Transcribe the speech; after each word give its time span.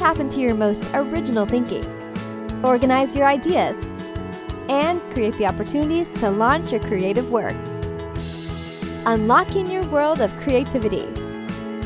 tap 0.00 0.18
into 0.18 0.40
your 0.40 0.54
most 0.54 0.88
original 0.94 1.44
thinking, 1.44 1.84
organize 2.64 3.14
your 3.14 3.26
ideas, 3.26 3.84
and 4.70 4.98
create 5.12 5.36
the 5.36 5.44
opportunities 5.44 6.08
to 6.08 6.30
launch 6.30 6.72
your 6.72 6.80
creative 6.80 7.30
work. 7.30 7.54
Unlocking 9.04 9.70
your 9.70 9.84
world 9.88 10.22
of 10.22 10.34
creativity 10.38 11.04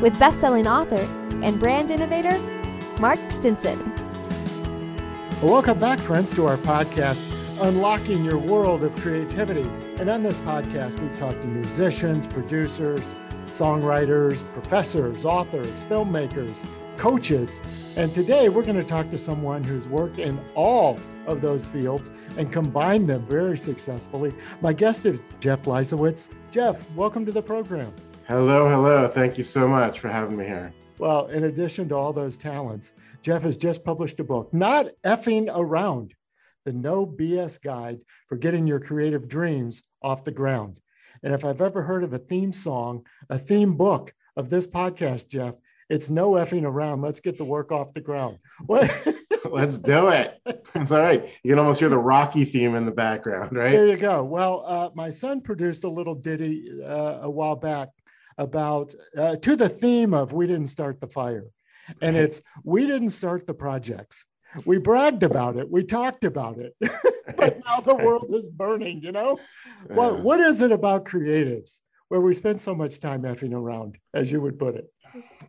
with 0.01 0.17
best-selling 0.17 0.65
author 0.65 1.05
and 1.43 1.59
brand 1.59 1.91
innovator 1.91 2.39
Mark 3.01 3.19
Stinson. 3.27 3.77
Welcome 5.41 5.77
back, 5.77 5.99
friends, 5.99 6.33
to 6.35 6.45
our 6.45 6.55
podcast, 6.55 7.21
Unlocking 7.63 8.23
Your 8.23 8.37
World 8.37 8.85
of 8.85 8.95
Creativity. 8.95 9.69
And 9.99 10.09
on 10.09 10.23
this 10.23 10.37
podcast, 10.37 11.01
we 11.01 11.13
talk 11.17 11.33
to 11.33 11.47
musicians, 11.47 12.27
producers, 12.27 13.13
songwriters, 13.45 14.41
professors, 14.53 15.25
authors, 15.25 15.83
filmmakers, 15.83 16.65
coaches. 16.97 17.61
And 17.95 18.13
today 18.13 18.49
we're 18.49 18.63
going 18.63 18.77
to 18.77 18.83
talk 18.83 19.09
to 19.09 19.17
someone 19.17 19.63
who's 19.63 19.87
worked 19.87 20.19
in 20.19 20.39
all 20.55 20.99
of 21.27 21.41
those 21.41 21.67
fields 21.67 22.09
and 22.37 22.51
combined 22.51 23.09
them 23.09 23.25
very 23.27 23.57
successfully. 23.57 24.31
My 24.61 24.73
guest 24.73 25.05
is 25.05 25.21
Jeff 25.39 25.63
Leisawitz. 25.63 26.29
Jeff, 26.51 26.77
welcome 26.91 27.25
to 27.25 27.31
the 27.31 27.41
program. 27.41 27.91
Hello, 28.27 28.69
hello. 28.69 29.07
Thank 29.07 29.37
you 29.37 29.43
so 29.43 29.67
much 29.67 29.99
for 29.99 30.09
having 30.09 30.37
me 30.37 30.45
here. 30.45 30.73
Well, 30.97 31.27
in 31.27 31.43
addition 31.45 31.89
to 31.89 31.95
all 31.95 32.13
those 32.13 32.37
talents, 32.37 32.93
Jeff 33.21 33.43
has 33.43 33.57
just 33.57 33.83
published 33.83 34.19
a 34.19 34.23
book, 34.23 34.53
Not 34.53 34.87
Effing 35.03 35.51
Around 35.53 36.13
The 36.63 36.73
No 36.73 37.05
BS 37.05 37.61
Guide 37.61 37.99
for 38.27 38.37
Getting 38.37 38.65
Your 38.65 38.79
Creative 38.79 39.27
Dreams 39.27 39.83
Off 40.01 40.23
the 40.23 40.31
Ground. 40.31 40.79
And 41.23 41.33
if 41.33 41.43
I've 41.43 41.61
ever 41.61 41.81
heard 41.81 42.03
of 42.03 42.13
a 42.13 42.17
theme 42.17 42.53
song, 42.53 43.05
a 43.29 43.39
theme 43.39 43.75
book 43.75 44.13
of 44.37 44.49
this 44.49 44.67
podcast, 44.67 45.27
Jeff, 45.27 45.55
it's 45.89 46.09
no 46.09 46.31
effing 46.31 46.63
around. 46.63 47.01
Let's 47.01 47.19
get 47.19 47.37
the 47.37 47.45
work 47.45 47.71
off 47.71 47.93
the 47.93 48.01
ground. 48.01 48.39
What? 48.65 48.91
Let's 49.49 49.77
do 49.77 50.09
it. 50.09 50.41
It's 50.73 50.91
all 50.91 51.01
right. 51.01 51.29
You 51.43 51.51
can 51.51 51.59
almost 51.59 51.79
hear 51.79 51.89
the 51.89 51.97
Rocky 51.97 52.45
theme 52.45 52.75
in 52.75 52.85
the 52.85 52.91
background, 52.91 53.55
right? 53.55 53.71
There 53.71 53.87
you 53.87 53.97
go. 53.97 54.23
Well, 54.23 54.63
uh, 54.65 54.89
my 54.95 55.09
son 55.09 55.41
produced 55.41 55.83
a 55.83 55.89
little 55.89 56.15
ditty 56.15 56.81
uh, 56.83 57.19
a 57.21 57.29
while 57.29 57.55
back 57.55 57.89
about 58.37 58.93
uh, 59.17 59.35
to 59.37 59.55
the 59.55 59.69
theme 59.69 60.13
of 60.13 60.33
"We 60.33 60.47
didn't 60.47 60.67
start 60.67 60.99
the 60.99 61.07
fire," 61.07 61.45
and 62.01 62.17
it's 62.17 62.41
"We 62.63 62.87
didn't 62.87 63.11
start 63.11 63.45
the 63.45 63.53
projects." 63.53 64.25
we 64.63 64.77
bragged 64.77 65.23
about 65.23 65.57
it 65.57 65.69
we 65.69 65.83
talked 65.83 66.23
about 66.23 66.57
it 66.57 66.73
but 67.35 67.59
now 67.65 67.79
the 67.81 67.95
world 67.95 68.27
is 68.33 68.47
burning 68.47 69.01
you 69.01 69.11
know 69.11 69.37
what 69.89 70.21
what 70.21 70.39
is 70.39 70.61
it 70.61 70.71
about 70.71 71.03
creatives 71.03 71.79
where 72.07 72.21
we 72.21 72.33
spend 72.33 72.61
so 72.61 72.73
much 72.73 72.99
time 72.99 73.23
effing 73.23 73.53
around 73.53 73.97
as 74.13 74.31
you 74.31 74.39
would 74.39 74.57
put 74.57 74.75
it 74.75 74.89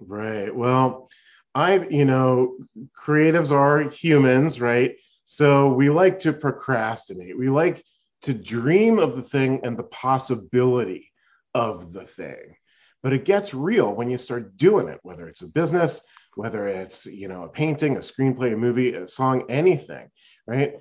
right. 0.00 0.54
Well 0.54 1.08
i 1.54 1.78
you 1.88 2.04
know 2.04 2.56
creatives 2.98 3.50
are 3.50 3.82
humans 3.82 4.60
right? 4.60 4.96
So 5.24 5.72
we 5.72 5.90
like 5.90 6.18
to 6.20 6.32
procrastinate. 6.32 7.36
We 7.36 7.48
like 7.48 7.82
to 8.22 8.34
dream 8.34 8.98
of 8.98 9.16
the 9.16 9.22
thing 9.22 9.60
and 9.64 9.76
the 9.76 9.84
possibility 9.84 11.12
of 11.54 11.92
the 11.92 12.04
thing. 12.04 12.56
But 13.02 13.12
it 13.12 13.24
gets 13.24 13.54
real 13.54 13.94
when 13.94 14.10
you 14.10 14.18
start 14.18 14.56
doing 14.56 14.88
it 14.88 15.00
whether 15.02 15.28
it's 15.28 15.42
a 15.42 15.48
business 15.48 16.02
whether 16.34 16.66
it's 16.66 17.06
you 17.06 17.28
know 17.28 17.44
a 17.44 17.48
painting 17.48 17.96
a 17.96 18.00
screenplay 18.00 18.52
a 18.52 18.56
movie 18.56 18.92
a 18.94 19.08
song 19.08 19.44
anything 19.48 20.08
right? 20.46 20.74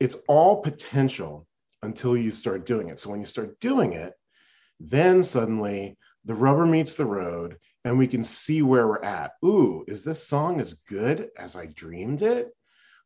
It's 0.00 0.16
all 0.26 0.62
potential 0.62 1.46
until 1.82 2.16
you 2.16 2.30
start 2.30 2.64
doing 2.66 2.88
it. 2.88 2.98
So 2.98 3.10
when 3.10 3.20
you 3.20 3.26
start 3.26 3.60
doing 3.60 3.92
it 3.92 4.14
then 4.80 5.22
suddenly 5.22 5.96
the 6.24 6.34
rubber 6.34 6.66
meets 6.66 6.94
the 6.94 7.06
road 7.06 7.56
and 7.84 7.98
we 7.98 8.06
can 8.06 8.24
see 8.24 8.62
where 8.62 8.86
we're 8.86 9.02
at 9.02 9.32
ooh 9.44 9.84
is 9.88 10.02
this 10.02 10.26
song 10.26 10.60
as 10.60 10.74
good 10.74 11.30
as 11.36 11.56
i 11.56 11.66
dreamed 11.66 12.22
it 12.22 12.50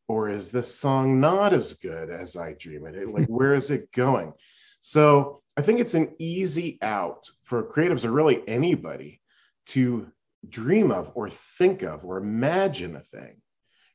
or 0.07 0.29
is 0.29 0.51
this 0.51 0.73
song 0.73 1.19
not 1.19 1.53
as 1.53 1.73
good 1.73 2.09
as 2.09 2.35
i 2.35 2.53
dreamed 2.53 2.95
it 2.95 3.09
like 3.09 3.27
where 3.27 3.55
is 3.55 3.71
it 3.71 3.91
going 3.91 4.33
so 4.81 5.41
i 5.57 5.61
think 5.61 5.79
it's 5.79 5.95
an 5.95 6.13
easy 6.19 6.77
out 6.81 7.29
for 7.43 7.63
creatives 7.63 8.05
or 8.05 8.11
really 8.11 8.41
anybody 8.47 9.21
to 9.65 10.11
dream 10.47 10.91
of 10.91 11.11
or 11.15 11.29
think 11.29 11.83
of 11.83 12.03
or 12.05 12.17
imagine 12.17 12.95
a 12.95 12.99
thing, 12.99 13.41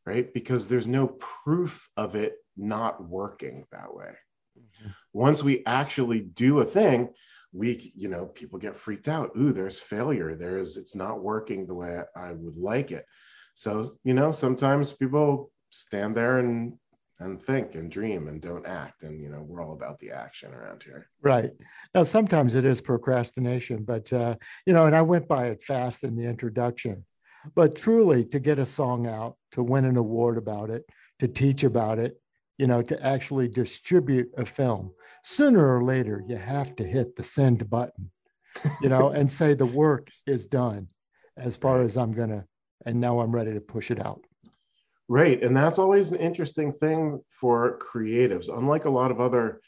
right? 0.06 0.32
Because 0.32 0.68
there's 0.68 0.86
no 0.86 1.08
proof 1.08 1.88
of 1.96 2.14
it 2.14 2.36
not 2.56 3.06
working 3.06 3.64
that 3.72 3.94
way. 3.94 4.12
Mm-hmm. 4.58 4.90
Once 5.12 5.42
we 5.42 5.62
actually 5.66 6.20
do 6.20 6.60
a 6.60 6.64
thing, 6.64 7.10
we, 7.52 7.92
you 7.94 8.08
know, 8.08 8.26
people 8.26 8.58
get 8.58 8.76
freaked 8.76 9.08
out. 9.08 9.30
Ooh, 9.36 9.52
there's 9.52 9.78
failure. 9.78 10.34
There's, 10.34 10.76
it's 10.76 10.94
not 10.94 11.22
working 11.22 11.66
the 11.66 11.74
way 11.74 12.00
I 12.16 12.32
would 12.32 12.56
like 12.56 12.90
it. 12.90 13.06
So, 13.54 13.90
you 14.04 14.14
know, 14.14 14.32
sometimes 14.32 14.92
people 14.92 15.52
stand 15.70 16.16
there 16.16 16.38
and 16.38 16.74
and 17.22 17.40
think 17.42 17.74
and 17.74 17.90
dream 17.90 18.28
and 18.28 18.40
don't 18.40 18.66
act 18.66 19.02
and 19.02 19.20
you 19.20 19.28
know 19.28 19.42
we're 19.46 19.62
all 19.62 19.72
about 19.72 19.98
the 20.00 20.10
action 20.10 20.52
around 20.52 20.82
here 20.82 21.08
right 21.22 21.52
now 21.94 22.02
sometimes 22.02 22.54
it 22.54 22.64
is 22.64 22.80
procrastination 22.80 23.84
but 23.84 24.12
uh, 24.12 24.34
you 24.66 24.72
know 24.72 24.86
and 24.86 24.96
i 24.96 25.02
went 25.02 25.28
by 25.28 25.46
it 25.46 25.62
fast 25.62 26.04
in 26.04 26.16
the 26.16 26.24
introduction 26.24 27.04
but 27.54 27.76
truly 27.76 28.24
to 28.24 28.40
get 28.40 28.58
a 28.58 28.66
song 28.66 29.06
out 29.06 29.36
to 29.52 29.62
win 29.62 29.84
an 29.84 29.96
award 29.96 30.36
about 30.36 30.70
it 30.70 30.84
to 31.18 31.28
teach 31.28 31.64
about 31.64 31.98
it 31.98 32.20
you 32.62 32.68
know 32.68 32.80
to 32.80 32.96
actually 33.04 33.48
distribute 33.48 34.30
a 34.38 34.44
film 34.44 34.92
sooner 35.24 35.76
or 35.76 35.82
later 35.82 36.22
you 36.28 36.36
have 36.36 36.76
to 36.76 36.84
hit 36.84 37.16
the 37.16 37.24
send 37.24 37.68
button 37.68 38.10
you 38.80 38.88
know 38.88 39.08
and 39.08 39.28
say 39.28 39.52
the 39.52 39.66
work 39.66 40.08
is 40.26 40.46
done 40.46 40.86
as 41.36 41.56
far 41.56 41.82
as 41.82 41.96
i'm 41.96 42.12
gonna 42.12 42.44
and 42.86 43.00
now 43.00 43.18
i'm 43.18 43.34
ready 43.34 43.52
to 43.52 43.60
push 43.60 43.90
it 43.90 44.00
out 44.00 44.22
Right. 45.08 45.42
And 45.42 45.54
that's 45.54 45.78
always 45.78 46.10
an 46.10 46.18
interesting 46.18 46.72
thing 46.72 47.20
for 47.38 47.78
creatives. 47.78 48.48
Unlike 48.48 48.86
a 48.86 48.90
lot 48.90 49.10
of 49.10 49.20
other 49.20 49.60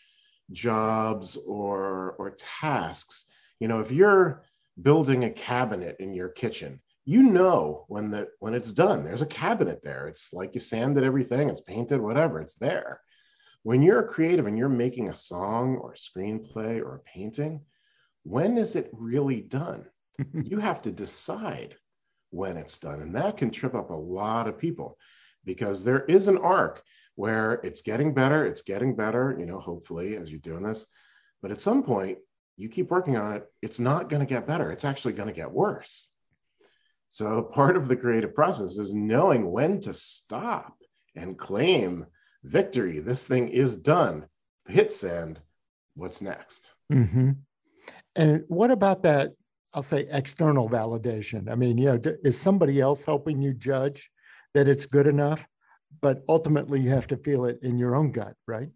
jobs 0.53 1.37
or, 1.47 2.13
or 2.19 2.35
tasks, 2.39 3.27
you 3.61 3.69
know, 3.69 3.81
if 3.81 3.91
you're 3.91 4.43
building 4.81 5.25
a 5.25 5.31
cabinet 5.31 5.97
in 6.01 6.15
your 6.15 6.31
kitchen, 6.31 6.81
you 7.05 7.23
know 7.23 7.85
when 7.89 8.11
the 8.11 8.29
when 8.41 8.55
it's 8.55 8.73
done, 8.73 9.05
there's 9.05 9.23
a 9.23 9.27
cabinet 9.27 9.83
there. 9.83 10.09
It's 10.09 10.33
like 10.33 10.55
you 10.55 10.61
sanded 10.61 11.05
everything, 11.05 11.51
it's 11.51 11.61
painted, 11.61 12.01
whatever, 12.01 12.41
it's 12.41 12.55
there. 12.55 13.01
When 13.63 13.83
you're 13.83 14.01
a 14.01 14.09
creative 14.09 14.47
and 14.47 14.59
you're 14.59 14.69
making 14.69 15.09
a 15.09 15.15
song 15.15 15.77
or 15.77 15.93
a 15.93 15.97
screenplay 15.97 16.81
or 16.81 16.97
a 16.97 17.01
painting, 17.01 17.61
when 18.23 18.59
is 18.59 18.77
it 18.77 18.91
really 18.93 19.41
done? 19.41 19.87
you 20.35 20.59
have 20.59 20.83
to 20.83 20.93
decide 20.93 21.77
when 22.31 22.57
it's 22.57 22.79
done. 22.79 23.01
And 23.01 23.15
that 23.15 23.37
can 23.37 23.51
trip 23.51 23.75
up 23.75 23.91
a 23.91 23.95
lot 23.95 24.49
of 24.49 24.59
people 24.59 24.99
because 25.45 25.85
there 25.85 26.05
is 26.07 26.29
an 26.29 26.39
arc 26.39 26.83
where 27.17 27.55
it's 27.63 27.81
getting 27.81 28.13
better, 28.13 28.45
it's 28.45 28.63
getting 28.63 28.97
better, 28.97 29.37
you 29.39 29.47
know, 29.47 29.59
hopefully 29.59 30.17
as 30.17 30.31
you're 30.31 30.41
doing 30.41 30.63
this. 30.63 30.87
But 31.43 31.51
at 31.51 31.61
some 31.61 31.83
point, 31.83 32.19
you 32.57 32.69
keep 32.69 32.91
working 32.91 33.17
on 33.17 33.35
it, 33.35 33.47
it's 33.63 33.79
not 33.79 34.09
going 34.09 34.21
to 34.21 34.27
get 34.27 34.47
better. 34.47 34.71
It's 34.73 34.85
actually 34.85 35.15
going 35.15 35.29
to 35.29 35.35
get 35.35 35.51
worse. 35.51 36.09
So 37.15 37.43
part 37.53 37.77
of 37.77 37.87
the 37.87 37.95
creative 37.95 38.35
process 38.35 38.77
is 38.77 38.93
knowing 38.93 39.53
when 39.53 39.79
to 39.83 39.95
stop 39.95 40.77
and 41.15 41.39
claim 41.39 42.07
victory. 42.43 42.99
This 42.99 43.23
thing 43.23 43.51
is 43.51 43.77
done. 43.77 44.27
Hit 44.67 44.93
send. 44.93 45.41
What's 45.95 46.21
next? 46.21 46.75
Mm-hmm. 46.93 47.31
And 48.17 48.45
what 48.49 48.73
about 48.73 49.05
that? 49.05 49.31
I'll 49.75 49.85
say 49.85 50.09
external 50.11 50.69
validation. 50.69 51.49
I 51.49 51.55
mean, 51.55 51.79
you 51.79 51.85
know, 51.85 52.01
is 52.25 52.41
somebody 52.41 52.81
else 52.81 53.05
helping 53.05 53.41
you 53.41 53.55
judge 53.55 54.11
that 54.55 54.67
it's 54.67 54.87
good 54.87 55.07
enough, 55.07 55.47
but 56.01 56.25
ultimately 56.29 56.81
you 56.81 56.91
have 56.91 57.07
to 57.09 57.17
feel 57.17 57.45
it 57.45 57.61
in 57.63 57.79
your 57.79 57.95
own 57.95 58.11
gut, 58.11 58.35
right? 58.49 58.71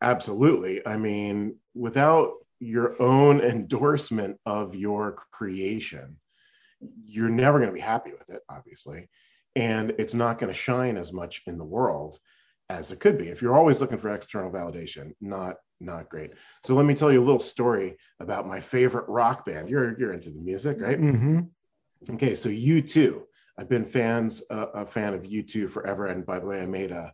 Absolutely. 0.00 0.84
I 0.84 0.96
mean, 0.96 1.58
without 1.74 2.32
your 2.58 3.00
own 3.00 3.40
endorsement 3.54 4.38
of 4.46 4.74
your 4.74 5.12
creation, 5.12 6.16
you're 7.04 7.28
never 7.28 7.58
going 7.58 7.70
to 7.70 7.74
be 7.74 7.80
happy 7.80 8.12
with 8.12 8.28
it, 8.30 8.42
obviously. 8.48 9.08
And 9.54 9.94
it's 9.98 10.14
not 10.14 10.38
going 10.38 10.52
to 10.52 10.58
shine 10.58 10.96
as 10.96 11.12
much 11.12 11.42
in 11.46 11.58
the 11.58 11.64
world 11.64 12.18
as 12.68 12.90
it 12.90 13.00
could 13.00 13.18
be. 13.18 13.28
If 13.28 13.42
you're 13.42 13.56
always 13.56 13.80
looking 13.80 13.98
for 13.98 14.14
external 14.14 14.50
validation, 14.50 15.12
not 15.20 15.56
not 15.80 16.08
great. 16.08 16.30
So 16.64 16.74
let 16.74 16.86
me 16.86 16.94
tell 16.94 17.10
you 17.10 17.20
a 17.20 17.24
little 17.24 17.40
story 17.40 17.96
about 18.20 18.46
my 18.46 18.60
favorite 18.60 19.08
rock 19.08 19.44
band. 19.44 19.68
You're 19.68 19.98
you're 19.98 20.12
into 20.12 20.30
the 20.30 20.40
music, 20.40 20.78
right? 20.80 20.98
Mm-hmm. 20.98 21.40
Okay, 22.14 22.34
so 22.34 22.48
U2 22.48 23.22
I've 23.58 23.68
been 23.68 23.84
fans 23.84 24.42
uh, 24.50 24.66
a 24.74 24.86
fan 24.86 25.14
of 25.14 25.22
U2 25.22 25.70
forever. 25.70 26.06
And 26.06 26.24
by 26.24 26.38
the 26.38 26.46
way, 26.46 26.62
I 26.62 26.66
made 26.66 26.92
a 26.92 27.12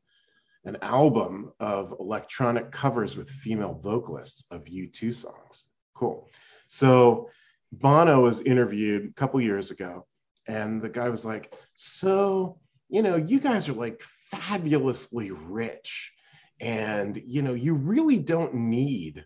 an 0.64 0.76
album 0.82 1.50
of 1.60 1.94
electronic 1.98 2.70
covers 2.70 3.16
with 3.16 3.30
female 3.30 3.80
vocalists 3.82 4.44
of 4.50 4.64
U2 4.64 5.14
songs. 5.14 5.68
Cool. 5.94 6.28
So 6.68 7.30
Bono 7.72 8.22
was 8.22 8.40
interviewed 8.40 9.10
a 9.10 9.14
couple 9.14 9.40
years 9.40 9.70
ago, 9.70 10.06
and 10.46 10.80
the 10.80 10.88
guy 10.88 11.08
was 11.08 11.24
like, 11.24 11.54
"So, 11.74 12.58
you 12.88 13.02
know, 13.02 13.16
you 13.16 13.40
guys 13.40 13.68
are 13.68 13.74
like 13.74 14.00
fabulously 14.30 15.30
rich, 15.30 16.12
and 16.60 17.20
you 17.26 17.42
know, 17.42 17.54
you 17.54 17.74
really 17.74 18.18
don't 18.18 18.54
need 18.54 19.24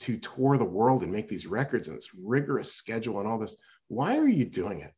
to 0.00 0.18
tour 0.18 0.58
the 0.58 0.64
world 0.64 1.02
and 1.02 1.12
make 1.12 1.28
these 1.28 1.46
records 1.46 1.88
and 1.88 1.96
this 1.96 2.14
rigorous 2.14 2.74
schedule 2.74 3.20
and 3.20 3.28
all 3.28 3.38
this. 3.38 3.56
Why 3.88 4.16
are 4.18 4.28
you 4.28 4.46
doing 4.46 4.80
it?" 4.80 4.92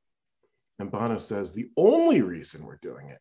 And 0.78 0.90
Bono 0.90 1.18
says 1.18 1.52
the 1.52 1.70
only 1.76 2.20
reason 2.22 2.64
we're 2.64 2.78
doing 2.82 3.10
it 3.10 3.20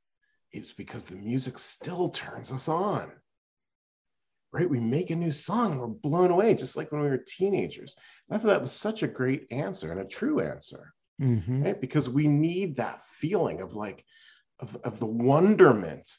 is 0.52 0.72
because 0.72 1.06
the 1.06 1.16
music 1.16 1.58
still 1.58 2.10
turns 2.10 2.52
us 2.52 2.68
on. 2.68 3.12
Right? 4.54 4.70
We 4.70 4.80
make 4.80 5.10
a 5.10 5.16
new 5.16 5.32
song, 5.32 5.80
we're 5.80 5.88
blown 5.88 6.30
away, 6.30 6.54
just 6.54 6.78
like 6.78 6.92
when 6.92 7.02
we 7.02 7.10
were 7.10 7.18
teenagers. 7.18 7.96
And 8.30 8.38
I 8.38 8.40
thought 8.40 8.50
that 8.50 8.62
was 8.62 8.72
such 8.72 9.02
a 9.02 9.08
great 9.08 9.48
answer 9.50 9.92
and 9.92 10.00
a 10.00 10.06
true 10.06 10.42
answer. 10.42 10.94
Mm-hmm. 11.20 11.64
Right? 11.64 11.82
Because 11.82 12.08
we 12.08 12.28
need 12.28 12.76
that 12.76 13.02
feeling 13.20 13.62
of 13.62 13.74
like, 13.74 14.06
of, 14.60 14.78
of 14.84 15.00
the 15.00 15.08
wonderment 15.08 16.18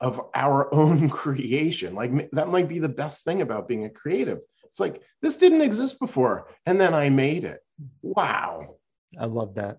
of 0.00 0.20
our 0.34 0.72
own 0.74 1.08
creation. 1.08 1.94
Like 1.94 2.30
that 2.32 2.48
might 2.48 2.68
be 2.68 2.80
the 2.80 2.88
best 2.88 3.24
thing 3.24 3.40
about 3.40 3.68
being 3.68 3.84
a 3.84 3.90
creative. 3.90 4.40
It's 4.64 4.80
like 4.80 5.02
this 5.22 5.36
didn't 5.36 5.62
exist 5.62 5.98
before, 5.98 6.48
and 6.66 6.80
then 6.80 6.94
I 6.94 7.08
made 7.08 7.44
it. 7.44 7.60
Wow. 8.02 8.76
I 9.18 9.26
love 9.26 9.54
that. 9.56 9.78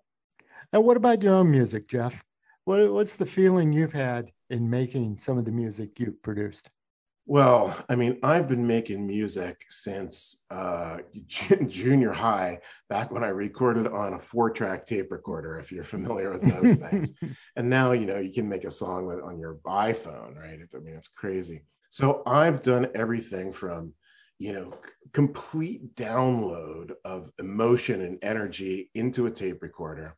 And 0.74 0.84
what 0.84 0.98
about 0.98 1.24
your 1.24 1.36
own 1.36 1.52
music, 1.52 1.88
Jeff? 1.88 2.24
What, 2.66 2.92
what's 2.92 3.16
the 3.16 3.26
feeling 3.26 3.74
you've 3.74 3.94
had 3.94 4.32
in 4.50 4.70
making 4.70 5.18
some 5.18 5.38
of 5.38 5.46
the 5.46 5.52
music 5.52 6.00
you've 6.00 6.22
produced? 6.22 6.70
Well, 7.32 7.74
I 7.88 7.96
mean, 7.96 8.20
I've 8.24 8.50
been 8.50 8.68
making 8.68 9.08
music 9.08 9.64
since 9.70 10.44
uh, 10.52 10.98
junior 11.66 12.12
high, 12.12 12.60
back 12.90 13.10
when 13.10 13.24
I 13.24 13.30
recorded 13.30 13.88
on 13.88 14.16
a 14.16 14.20
four-track 14.20 14.86
tape 14.86 15.14
recorder. 15.14 15.58
If 15.58 15.72
you're 15.72 15.86
familiar 15.86 16.38
with 16.38 16.42
those 16.42 16.76
things, 16.76 17.14
and 17.56 17.70
now 17.70 17.94
you 17.94 18.06
know 18.06 18.18
you 18.18 18.34
can 18.34 18.50
make 18.50 18.66
a 18.66 18.70
song 18.70 19.06
with 19.06 19.22
on 19.22 19.40
your 19.40 19.60
iPhone, 19.66 20.36
right? 20.36 20.60
I 20.76 20.78
mean, 20.80 20.94
it's 20.94 21.08
crazy. 21.08 21.64
So 21.90 22.22
I've 22.26 22.64
done 22.64 22.90
everything 22.96 23.54
from 23.54 23.94
you 24.38 24.52
know 24.52 24.74
c- 24.86 24.92
complete 25.14 25.96
download 25.96 26.92
of 27.06 27.32
emotion 27.40 28.02
and 28.02 28.20
energy 28.22 28.92
into 28.94 29.28
a 29.28 29.32
tape 29.32 29.62
recorder 29.62 30.18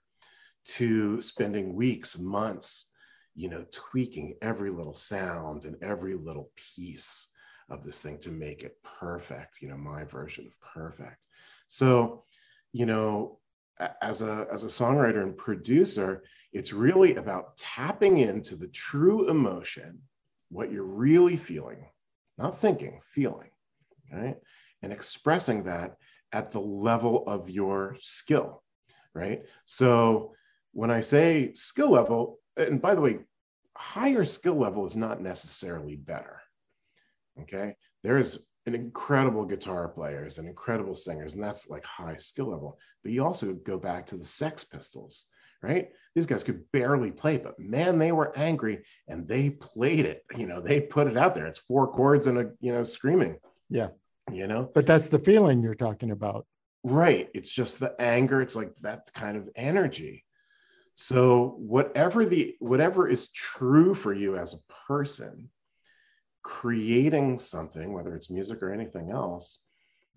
to 0.66 1.22
spending 1.22 1.76
weeks, 1.76 2.18
months, 2.18 2.88
you 3.36 3.50
know, 3.50 3.66
tweaking 3.72 4.36
every 4.42 4.70
little 4.70 4.96
sound 4.96 5.66
and 5.66 5.76
every 5.82 6.16
little 6.16 6.52
piece 6.56 7.28
of 7.70 7.84
this 7.84 8.00
thing 8.00 8.18
to 8.20 8.30
make 8.30 8.64
it 8.64 8.78
perfect, 9.00 9.62
you 9.62 9.70
know, 9.70 9.78
my 9.78 10.04
version 10.04 10.46
of 10.46 10.74
perfect. 10.74 11.28
So, 11.68 12.24
you 12.72 12.86
know, 12.86 13.40
as 14.02 14.22
a 14.22 14.48
as 14.52 14.64
a 14.64 14.68
songwriter 14.68 15.24
and 15.24 15.36
producer, 15.36 16.24
it's 16.52 16.74
really 16.74 17.16
about 17.16 17.58
tapping 17.58 18.20
into 18.20 18.56
the 18.56 18.68
true 18.68 19.30
emotion, 19.30 20.00
what 20.50 20.72
you're 20.72 20.84
really 20.84 21.38
feeling, 21.38 21.88
not 22.38 22.58
thinking, 22.58 23.00
feeling 23.14 23.50
right? 24.14 24.38
And 24.82 24.92
expressing 24.92 25.64
that 25.64 25.98
at 26.32 26.52
the 26.52 26.60
level 26.60 27.24
of 27.28 27.50
your 27.50 27.98
skill, 28.02 28.64
right? 29.14 29.44
So 29.66 30.34
when 30.72 30.92
I 30.92 31.02
say 31.02 31.54
skill 31.54 31.92
level, 31.92 32.40
and 32.58 32.82
by 32.82 32.96
the 32.96 33.02
way, 33.02 33.20
higher 33.76 34.26
skill 34.26 34.56
level 34.56 34.86
is 34.86 34.96
not 34.96 35.22
necessarily 35.22 35.96
better. 35.96 36.42
Okay. 37.42 37.76
There's 38.04 38.46
an 38.66 38.76
incredible 38.76 39.46
guitar 39.46 39.88
players 39.88 40.38
and 40.38 40.48
incredible 40.48 40.96
singers, 40.96 41.34
and 41.34 41.44
that's 41.44 41.70
like 41.70 41.84
high 41.84 42.16
skill 42.18 42.52
level. 42.52 42.78
But 43.02 43.12
you 43.12 43.24
also 43.24 43.54
go 43.54 43.78
back 43.78 44.06
to 44.08 44.18
the 44.18 44.24
Sex 44.24 44.64
Pistols, 44.64 45.26
right? 45.62 45.90
These 46.16 46.28
guys 46.28 46.44
could 46.44 46.64
barely 46.72 47.12
play, 47.12 47.38
but 47.38 47.60
man, 47.60 47.98
they 47.98 48.12
were 48.12 48.38
angry 48.38 48.84
and 49.08 49.28
they 49.28 49.50
played 49.50 50.06
it. 50.06 50.24
You 50.38 50.46
know, 50.46 50.62
they 50.62 50.80
put 50.80 51.08
it 51.08 51.18
out 51.18 51.34
there. 51.34 51.48
It's 51.48 51.58
four 51.58 51.92
chords 51.92 52.28
and 52.28 52.38
a 52.38 52.52
you 52.60 52.72
know 52.72 52.84
screaming. 52.84 53.38
Yeah 53.70 53.90
you 54.32 54.48
know 54.48 54.70
but 54.74 54.86
that's 54.86 55.10
the 55.10 55.20
feeling 55.20 55.62
you're 55.62 55.76
talking 55.76 56.12
about 56.12 56.46
right 56.84 57.30
it's 57.34 57.52
just 57.52 57.80
the 57.80 57.94
anger 58.00 58.42
it's 58.42 58.56
like 58.56 58.74
that 58.76 59.10
kind 59.14 59.38
of 59.38 59.50
energy 59.56 60.24
so 60.96 61.56
whatever 61.58 62.26
the 62.26 62.56
whatever 62.60 63.08
is 63.08 63.32
true 63.32 63.94
for 63.94 64.14
you 64.14 64.38
as 64.38 64.54
a 64.54 64.74
person 64.88 65.50
creating 66.44 67.38
something 67.38 67.94
whether 67.94 68.16
it's 68.16 68.30
music 68.30 68.62
or 68.62 68.72
anything 68.72 69.12
else 69.12 69.62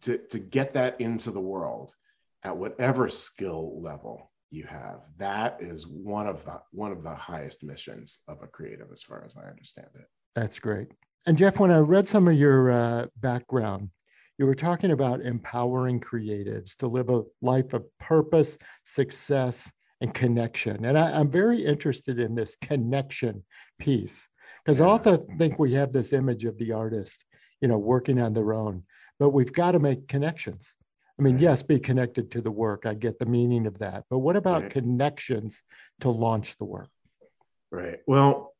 to 0.00 0.18
to 0.28 0.38
get 0.38 0.74
that 0.74 1.00
into 1.00 1.30
the 1.30 1.40
world 1.40 1.94
at 2.42 2.56
whatever 2.56 3.08
skill 3.08 3.80
level 3.80 4.30
you 4.50 4.64
have 4.64 5.00
that 5.16 5.56
is 5.60 5.86
one 5.86 6.26
of 6.26 6.44
the 6.44 6.60
one 6.72 6.92
of 6.92 7.02
the 7.02 7.14
highest 7.14 7.64
missions 7.64 8.20
of 8.28 8.42
a 8.42 8.46
creative 8.46 8.88
as 8.92 9.02
far 9.02 9.24
as 9.24 9.36
i 9.36 9.48
understand 9.48 9.88
it. 9.94 10.06
That's 10.34 10.58
great. 10.58 10.88
And 11.26 11.36
jeff 11.36 11.58
when 11.58 11.70
i 11.70 11.78
read 11.78 12.06
some 12.06 12.28
of 12.28 12.34
your 12.34 12.70
uh, 12.70 13.06
background 13.20 13.90
you 14.38 14.44
were 14.44 14.54
talking 14.54 14.90
about 14.90 15.22
empowering 15.22 15.98
creatives 16.00 16.76
to 16.76 16.86
live 16.86 17.08
a 17.08 17.22
life 17.40 17.72
of 17.72 17.86
purpose, 17.98 18.58
success, 18.84 19.72
and 20.00 20.12
connection. 20.12 20.84
And 20.84 20.98
I, 20.98 21.20
am 21.20 21.30
very 21.30 21.64
interested 21.64 22.18
in 22.18 22.34
this 22.34 22.56
connection 22.56 23.44
piece 23.78 24.26
because 24.64 24.80
yeah. 24.80 24.86
I 24.86 24.88
often 24.90 25.38
think 25.38 25.58
we 25.58 25.72
have 25.74 25.92
this 25.92 26.12
image 26.12 26.44
of 26.44 26.58
the 26.58 26.72
artist, 26.72 27.24
you 27.60 27.68
know, 27.68 27.78
working 27.78 28.20
on 28.20 28.34
their 28.34 28.52
own, 28.52 28.82
but 29.18 29.30
we've 29.30 29.52
got 29.52 29.72
to 29.72 29.78
make 29.78 30.08
connections. 30.08 30.74
I 31.18 31.22
mean, 31.22 31.34
right. 31.34 31.42
yes, 31.42 31.62
be 31.62 31.80
connected 31.80 32.30
to 32.32 32.42
the 32.42 32.50
work. 32.50 32.84
I 32.84 32.92
get 32.92 33.18
the 33.18 33.26
meaning 33.26 33.66
of 33.66 33.78
that. 33.78 34.04
But 34.10 34.18
what 34.18 34.36
about 34.36 34.62
right. 34.62 34.70
connections 34.70 35.62
to 36.00 36.10
launch 36.10 36.58
the 36.58 36.66
work? 36.66 36.90
Right. 37.70 38.00
Well, 38.06 38.52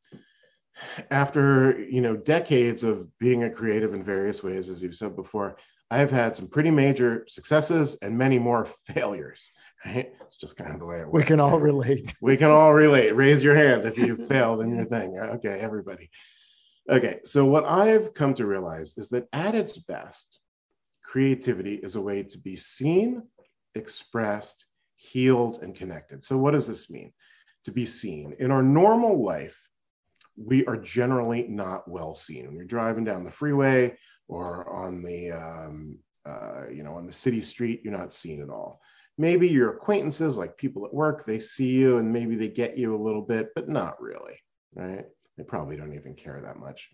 after 1.11 1.79
you 1.89 2.01
know 2.01 2.15
decades 2.15 2.83
of 2.83 3.07
being 3.19 3.43
a 3.43 3.49
creative 3.49 3.93
in 3.93 4.03
various 4.03 4.43
ways 4.43 4.69
as 4.69 4.81
you've 4.81 4.95
said 4.95 5.15
before 5.15 5.57
i 5.89 5.97
have 5.97 6.11
had 6.11 6.35
some 6.35 6.47
pretty 6.47 6.71
major 6.71 7.25
successes 7.27 7.97
and 8.01 8.17
many 8.17 8.37
more 8.37 8.67
failures 8.93 9.51
right 9.95 10.13
it's 10.21 10.37
just 10.37 10.57
kind 10.57 10.73
of 10.73 10.79
the 10.79 10.85
way 10.85 10.99
it 10.99 11.07
works 11.07 11.23
we 11.23 11.23
can 11.23 11.39
all 11.39 11.59
relate. 11.59 12.13
We 12.21 12.37
can 12.37 12.49
all 12.51 12.73
relate. 12.73 13.15
Raise 13.15 13.43
your 13.43 13.55
hand 13.55 13.85
if 13.85 13.97
you 13.97 14.15
failed 14.27 14.61
in 14.61 14.75
your 14.75 14.85
thing. 14.85 15.17
Okay 15.17 15.59
everybody. 15.59 16.09
Okay 16.89 17.19
so 17.23 17.45
what 17.45 17.65
i've 17.65 18.13
come 18.13 18.33
to 18.35 18.45
realize 18.45 18.97
is 18.97 19.09
that 19.09 19.27
at 19.33 19.55
its 19.55 19.77
best 19.77 20.39
creativity 21.03 21.75
is 21.75 21.95
a 21.95 22.01
way 22.01 22.23
to 22.23 22.37
be 22.37 22.55
seen 22.55 23.23
expressed 23.75 24.65
healed 24.95 25.59
and 25.61 25.75
connected. 25.75 26.23
So 26.23 26.37
what 26.37 26.51
does 26.51 26.67
this 26.67 26.89
mean? 26.89 27.13
To 27.65 27.71
be 27.71 27.85
seen. 27.85 28.35
In 28.39 28.51
our 28.51 28.63
normal 28.63 29.23
life 29.23 29.67
we 30.37 30.65
are 30.65 30.77
generally 30.77 31.47
not 31.47 31.87
well 31.87 32.13
seen. 32.13 32.45
When 32.45 32.55
you're 32.55 32.65
driving 32.65 33.03
down 33.03 33.23
the 33.23 33.31
freeway 33.31 33.97
or 34.27 34.69
on 34.69 35.01
the, 35.01 35.31
um, 35.31 35.97
uh, 36.25 36.69
you 36.71 36.83
know, 36.83 36.93
on 36.93 37.07
the 37.07 37.11
city 37.11 37.41
street, 37.41 37.81
you're 37.83 37.97
not 37.97 38.13
seen 38.13 38.41
at 38.41 38.49
all. 38.49 38.79
Maybe 39.17 39.47
your 39.47 39.73
acquaintances, 39.73 40.37
like 40.37 40.57
people 40.57 40.85
at 40.85 40.93
work, 40.93 41.25
they 41.25 41.39
see 41.39 41.71
you 41.71 41.97
and 41.97 42.13
maybe 42.13 42.35
they 42.35 42.49
get 42.49 42.77
you 42.77 42.95
a 42.95 43.03
little 43.03 43.23
bit, 43.23 43.49
but 43.55 43.67
not 43.67 44.01
really, 44.01 44.39
right? 44.75 45.05
They 45.37 45.43
probably 45.43 45.75
don't 45.75 45.95
even 45.95 46.13
care 46.13 46.39
that 46.41 46.59
much. 46.59 46.89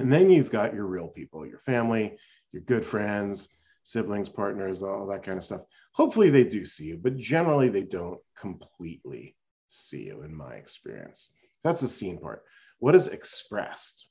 And 0.00 0.12
then 0.12 0.30
you've 0.30 0.50
got 0.50 0.74
your 0.74 0.86
real 0.86 1.08
people, 1.08 1.46
your 1.46 1.60
family, 1.60 2.16
your 2.52 2.62
good 2.62 2.84
friends, 2.84 3.48
siblings, 3.82 4.28
partners, 4.28 4.82
all 4.82 5.06
that 5.06 5.22
kind 5.22 5.38
of 5.38 5.44
stuff. 5.44 5.62
Hopefully 5.92 6.30
they 6.30 6.44
do 6.44 6.64
see 6.64 6.86
you, 6.86 6.98
but 6.98 7.16
generally 7.16 7.68
they 7.68 7.82
don't 7.82 8.20
completely 8.36 9.36
see 9.68 10.06
you, 10.06 10.22
in 10.22 10.34
my 10.34 10.54
experience. 10.54 11.30
That's 11.64 11.80
the 11.80 11.88
seen 11.88 12.18
part. 12.18 12.42
What 12.78 12.94
is 12.94 13.08
expressed? 13.08 14.08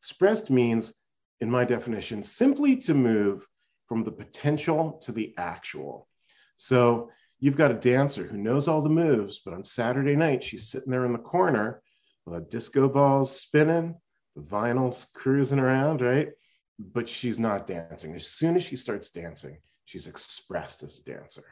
Expressed 0.00 0.50
means, 0.50 0.94
in 1.40 1.50
my 1.50 1.64
definition, 1.64 2.22
simply 2.22 2.76
to 2.76 2.94
move 2.94 3.46
from 3.88 4.04
the 4.04 4.12
potential 4.12 4.98
to 5.02 5.12
the 5.12 5.34
actual. 5.38 6.08
So 6.56 7.10
you've 7.40 7.56
got 7.56 7.70
a 7.70 7.74
dancer 7.74 8.24
who 8.24 8.38
knows 8.38 8.68
all 8.68 8.82
the 8.82 8.88
moves, 8.88 9.40
but 9.44 9.54
on 9.54 9.64
Saturday 9.64 10.16
night, 10.16 10.42
she's 10.42 10.68
sitting 10.68 10.90
there 10.90 11.04
in 11.04 11.12
the 11.12 11.18
corner 11.18 11.82
with 12.26 12.38
a 12.38 12.46
disco 12.46 12.88
balls 12.88 13.38
spinning, 13.38 13.94
the 14.36 14.42
vinyls 14.42 15.12
cruising 15.12 15.58
around, 15.58 16.00
right? 16.00 16.28
But 16.78 17.08
she's 17.08 17.38
not 17.38 17.66
dancing. 17.66 18.14
As 18.14 18.26
soon 18.26 18.56
as 18.56 18.64
she 18.64 18.76
starts 18.76 19.10
dancing, 19.10 19.58
she's 19.84 20.06
expressed 20.06 20.82
as 20.82 21.00
a 21.00 21.04
dancer. 21.04 21.44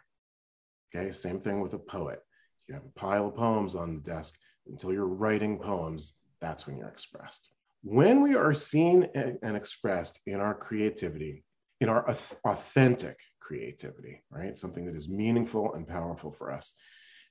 Okay, 0.95 1.13
same 1.13 1.39
thing 1.41 1.61
with 1.61 1.75
a 1.75 1.79
poet. 1.79 2.21
You 2.69 2.75
have 2.75 2.85
a 2.85 2.99
pile 2.99 3.29
of 3.29 3.37
poems 3.37 3.75
on 3.75 3.95
the 3.95 4.01
desk 4.01 4.39
until 4.67 4.93
you're 4.93 5.07
writing 5.07 5.59
poems 5.59 6.15
that's 6.41 6.67
when 6.67 6.77
you're 6.77 6.89
expressed. 6.89 7.49
When 7.85 8.21
we 8.21 8.35
are 8.35 8.53
seen 8.53 9.09
and 9.15 9.57
expressed 9.57 10.21
in 10.27 10.41
our 10.41 10.55
creativity, 10.55 11.45
in 11.83 11.89
our 11.89 12.09
authentic 12.45 13.19
creativity, 13.41 14.23
right? 14.31 14.57
Something 14.57 14.87
that 14.87 14.95
is 14.95 15.09
meaningful 15.09 15.75
and 15.75 15.87
powerful 15.87 16.31
for 16.31 16.53
us, 16.53 16.75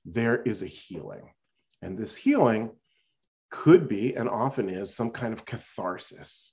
there 0.04 0.42
is 0.42 0.62
a 0.62 0.68
healing. 0.68 1.32
And 1.82 1.98
this 1.98 2.18
healing 2.18 2.72
could 3.50 3.88
be 3.88 4.14
and 4.14 4.28
often 4.28 4.68
is 4.68 4.94
some 4.94 5.10
kind 5.10 5.34
of 5.34 5.46
catharsis, 5.46 6.52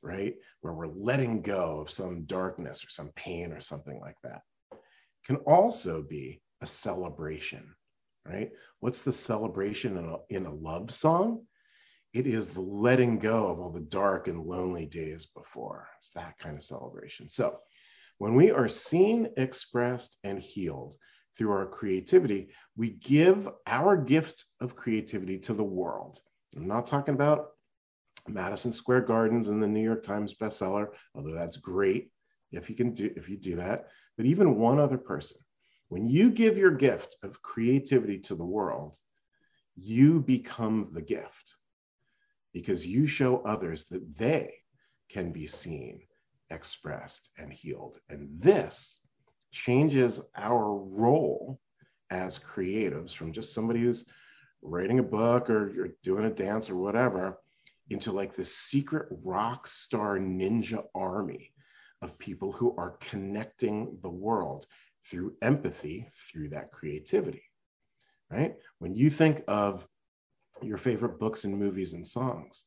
right? 0.00 0.34
Where 0.62 0.72
we're 0.72 0.86
letting 0.86 1.42
go 1.42 1.80
of 1.80 1.90
some 1.90 2.24
darkness 2.24 2.82
or 2.82 2.88
some 2.88 3.10
pain 3.16 3.52
or 3.52 3.60
something 3.60 4.00
like 4.00 4.16
that. 4.24 4.40
Can 5.26 5.36
also 5.36 6.02
be 6.02 6.40
a 6.62 6.66
celebration, 6.66 7.74
right? 8.24 8.50
What's 8.80 9.02
the 9.02 9.12
celebration 9.12 9.98
in 9.98 10.06
a, 10.06 10.16
in 10.30 10.46
a 10.46 10.54
love 10.54 10.90
song? 10.90 11.42
It 12.16 12.26
is 12.26 12.48
the 12.48 12.62
letting 12.62 13.18
go 13.18 13.48
of 13.48 13.60
all 13.60 13.68
the 13.68 13.78
dark 13.78 14.26
and 14.26 14.46
lonely 14.46 14.86
days 14.86 15.26
before. 15.26 15.86
It's 15.98 16.12
that 16.12 16.38
kind 16.38 16.56
of 16.56 16.62
celebration. 16.62 17.28
So, 17.28 17.58
when 18.16 18.34
we 18.34 18.50
are 18.50 18.70
seen, 18.70 19.28
expressed, 19.36 20.16
and 20.24 20.40
healed 20.40 20.96
through 21.36 21.52
our 21.52 21.66
creativity, 21.66 22.48
we 22.74 22.92
give 22.92 23.50
our 23.66 23.98
gift 23.98 24.46
of 24.62 24.74
creativity 24.74 25.38
to 25.40 25.52
the 25.52 25.62
world. 25.62 26.18
I'm 26.56 26.66
not 26.66 26.86
talking 26.86 27.12
about 27.12 27.48
Madison 28.26 28.72
Square 28.72 29.02
Gardens 29.02 29.48
and 29.48 29.62
the 29.62 29.68
New 29.68 29.82
York 29.82 30.02
Times 30.02 30.32
bestseller, 30.32 30.88
although 31.14 31.34
that's 31.34 31.58
great 31.58 32.10
if 32.50 32.70
you 32.70 32.76
can 32.76 32.94
do 32.94 33.12
if 33.14 33.28
you 33.28 33.36
do 33.36 33.56
that, 33.56 33.88
but 34.16 34.24
even 34.24 34.56
one 34.56 34.80
other 34.80 34.96
person. 34.96 35.36
When 35.88 36.08
you 36.08 36.30
give 36.30 36.56
your 36.56 36.70
gift 36.70 37.18
of 37.22 37.42
creativity 37.42 38.20
to 38.20 38.34
the 38.34 38.42
world, 38.42 38.96
you 39.74 40.22
become 40.22 40.88
the 40.94 41.02
gift 41.02 41.56
because 42.56 42.86
you 42.86 43.06
show 43.06 43.42
others 43.44 43.84
that 43.84 44.16
they 44.16 44.50
can 45.10 45.30
be 45.30 45.46
seen, 45.46 46.00
expressed, 46.48 47.28
and 47.36 47.52
healed. 47.52 48.00
And 48.08 48.30
this 48.40 49.00
changes 49.52 50.22
our 50.34 50.74
role 50.74 51.60
as 52.08 52.38
creatives 52.38 53.14
from 53.14 53.30
just 53.30 53.52
somebody 53.52 53.80
who's 53.80 54.06
writing 54.62 55.00
a 55.00 55.02
book 55.02 55.50
or 55.50 55.70
you're 55.74 55.90
doing 56.02 56.24
a 56.24 56.30
dance 56.30 56.70
or 56.70 56.76
whatever 56.76 57.40
into 57.90 58.10
like 58.10 58.32
this 58.32 58.56
secret 58.56 59.06
rock 59.22 59.66
star 59.66 60.16
ninja 60.16 60.82
army 60.94 61.52
of 62.00 62.18
people 62.18 62.52
who 62.52 62.74
are 62.78 62.96
connecting 63.00 63.98
the 64.00 64.08
world 64.08 64.66
through 65.04 65.36
empathy 65.42 66.08
through 66.26 66.48
that 66.48 66.72
creativity 66.72 67.42
right 68.30 68.56
when 68.78 68.94
you 68.94 69.10
think 69.10 69.42
of 69.46 69.86
your 70.62 70.78
favorite 70.78 71.18
books 71.18 71.44
and 71.44 71.56
movies 71.56 71.92
and 71.92 72.06
songs. 72.06 72.64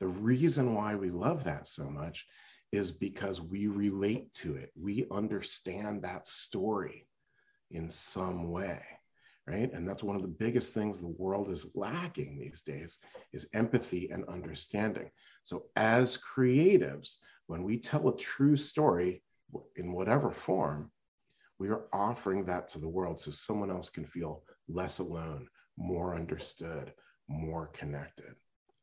The 0.00 0.08
reason 0.08 0.74
why 0.74 0.94
we 0.94 1.10
love 1.10 1.44
that 1.44 1.66
so 1.66 1.88
much 1.88 2.26
is 2.72 2.90
because 2.90 3.40
we 3.40 3.66
relate 3.66 4.32
to 4.34 4.56
it. 4.56 4.70
We 4.74 5.06
understand 5.10 6.02
that 6.02 6.26
story 6.26 7.06
in 7.70 7.88
some 7.88 8.50
way 8.50 8.80
right? 9.46 9.72
And 9.72 9.88
that's 9.88 10.04
one 10.04 10.16
of 10.16 10.22
the 10.22 10.28
biggest 10.28 10.72
things 10.72 11.00
the 11.00 11.08
world 11.08 11.48
is 11.48 11.72
lacking 11.74 12.38
these 12.38 12.62
days 12.62 12.98
is 13.32 13.48
empathy 13.54 14.08
and 14.10 14.24
understanding. 14.28 15.10
So 15.42 15.64
as 15.74 16.16
creatives 16.18 17.16
when 17.46 17.64
we 17.64 17.78
tell 17.78 18.08
a 18.08 18.16
true 18.16 18.56
story 18.56 19.22
in 19.76 19.92
whatever 19.92 20.30
form 20.30 20.90
we 21.58 21.68
are 21.68 21.84
offering 21.92 22.44
that 22.46 22.68
to 22.70 22.78
the 22.78 22.88
world 22.88 23.20
so 23.20 23.30
someone 23.30 23.70
else 23.70 23.90
can 23.90 24.06
feel 24.06 24.42
less 24.68 24.98
alone 25.00 25.46
more 25.76 26.14
understood 26.14 26.92
more 27.28 27.68
connected 27.68 28.34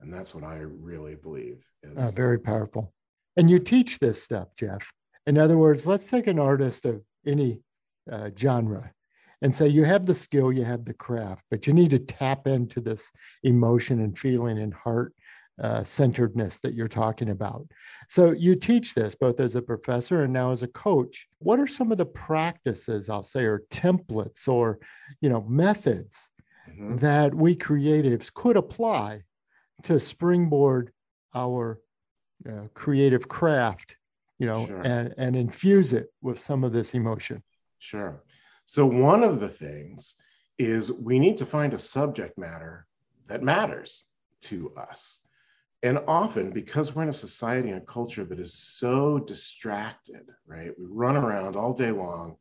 and 0.01 0.13
that's 0.13 0.34
what 0.34 0.43
i 0.43 0.58
really 0.58 1.15
believe 1.15 1.63
is 1.84 1.98
uh, 1.98 2.12
very 2.15 2.39
powerful 2.39 2.93
and 3.38 3.50
you 3.50 3.60
teach 3.60 4.00
this 4.00 4.22
stuff 4.22 4.48
jeff 4.55 4.91
in 5.27 5.38
other 5.38 5.58
words 5.58 5.86
let's 5.86 6.05
take 6.05 6.27
an 6.27 6.39
artist 6.39 6.86
of 6.86 7.01
any 7.25 7.62
uh, 8.12 8.29
genre 8.38 8.91
and 9.41 9.53
say 9.53 9.67
you 9.67 9.86
have 9.86 10.05
the 10.05 10.15
skill, 10.15 10.51
you 10.51 10.63
have 10.63 10.86
the 10.86 10.93
craft, 10.93 11.43
but 11.50 11.65
you 11.65 11.74
need 11.74 11.91
to 11.91 12.00
tap 12.00 12.48
into 12.48 12.81
this 12.81 13.10
emotion 13.43 14.01
and 14.01 14.17
feeling 14.17 14.60
and 14.60 14.74
heart 14.74 15.13
uh, 15.62 15.84
centeredness 15.84 16.60
that 16.60 16.74
you're 16.74 16.88
talking 16.88 17.29
about. 17.29 17.65
So 18.10 18.31
you 18.31 18.55
teach 18.55 18.93
this 18.93 19.15
both 19.15 19.39
as 19.39 19.55
a 19.55 19.62
professor 19.62 20.24
and 20.24 20.31
now 20.31 20.51
as 20.51 20.63
a 20.63 20.67
coach. 20.69 21.27
What 21.39 21.60
are 21.60 21.67
some 21.67 21.91
of 21.91 21.98
the 21.98 22.05
practices, 22.05 23.10
I'll 23.10 23.24
say, 23.24 23.43
or 23.43 23.63
templates 23.69 24.48
or 24.48 24.79
you 25.22 25.29
know 25.29 25.41
methods 25.50 26.31
mm-hmm. 26.79 26.95
that 26.98 27.33
we 27.33 27.55
creatives 27.55 28.33
could 28.33 28.57
apply 28.57 29.24
to 29.83 30.00
springboard 30.00 30.91
our 31.36 31.79
uh, 32.48 32.67
creative 32.74 33.27
craft, 33.27 33.95
you 34.38 34.48
know, 34.48 34.65
sure. 34.65 34.81
and, 34.81 35.13
and 35.17 35.36
infuse 35.36 35.93
it 35.93 36.07
with 36.21 36.39
some 36.39 36.63
of 36.63 36.71
this 36.71 36.93
emotion? 36.93 37.43
Sure. 37.79 38.24
So, 38.65 38.86
one 38.86 39.24
of 39.24 39.39
the 39.39 39.50
things 39.50 40.15
is 40.57 40.91
we 40.91 41.19
need 41.19 41.38
to 41.38 41.45
find 41.45 41.74
a 41.74 41.79
subject 41.79 42.38
matter 42.38 42.86
that 43.27 43.43
matters 43.43 44.05
to 44.41 44.74
us. 44.75 45.21
And 45.81 46.00
often, 46.07 46.51
because 46.51 46.93
we're 46.93 47.03
in 47.03 47.09
a 47.09 47.13
society 47.13 47.69
and 47.69 47.81
a 47.81 47.86
culture 47.86 48.25
that 48.25 48.39
is 48.39 48.53
so 48.53 49.19
distracted, 49.19 50.29
right? 50.45 50.71
We 50.77 50.86
run 50.88 51.15
around 51.15 51.55
all 51.55 51.71
day 51.71 51.91
long, 51.91 52.36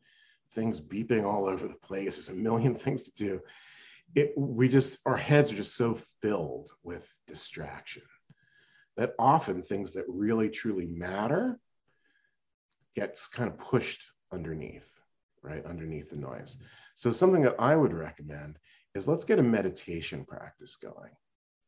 things 0.53 0.81
beeping 0.81 1.25
all 1.25 1.47
over 1.47 1.69
the 1.69 1.75
place. 1.75 2.17
There's 2.17 2.31
a 2.31 2.33
million 2.35 2.75
things 2.79 3.05
to 3.05 3.13
do. 3.13 3.41
It, 4.15 4.33
we 4.37 4.69
just, 4.69 4.99
our 5.07 5.17
heads 5.17 5.53
are 5.53 5.57
just 5.57 5.77
so 5.77 5.99
filled 6.23 6.71
with 6.83 7.13
distraction 7.27 8.03
that 8.97 9.15
often 9.19 9.63
things 9.63 9.93
that 9.93 10.05
really 10.09 10.49
truly 10.49 10.87
matter 10.87 11.59
gets 12.97 13.29
kind 13.29 13.49
of 13.49 13.59
pushed 13.59 14.03
underneath 14.33 14.99
right 15.43 15.65
underneath 15.65 16.11
the 16.11 16.17
noise. 16.17 16.59
So 16.95 17.11
something 17.11 17.43
that 17.43 17.57
I 17.59 17.77
would 17.77 17.93
recommend 17.93 18.59
is 18.95 19.09
let's 19.09 19.25
get 19.25 19.39
a 19.39 19.43
meditation 19.43 20.25
practice 20.25 20.77
going, 20.77 21.13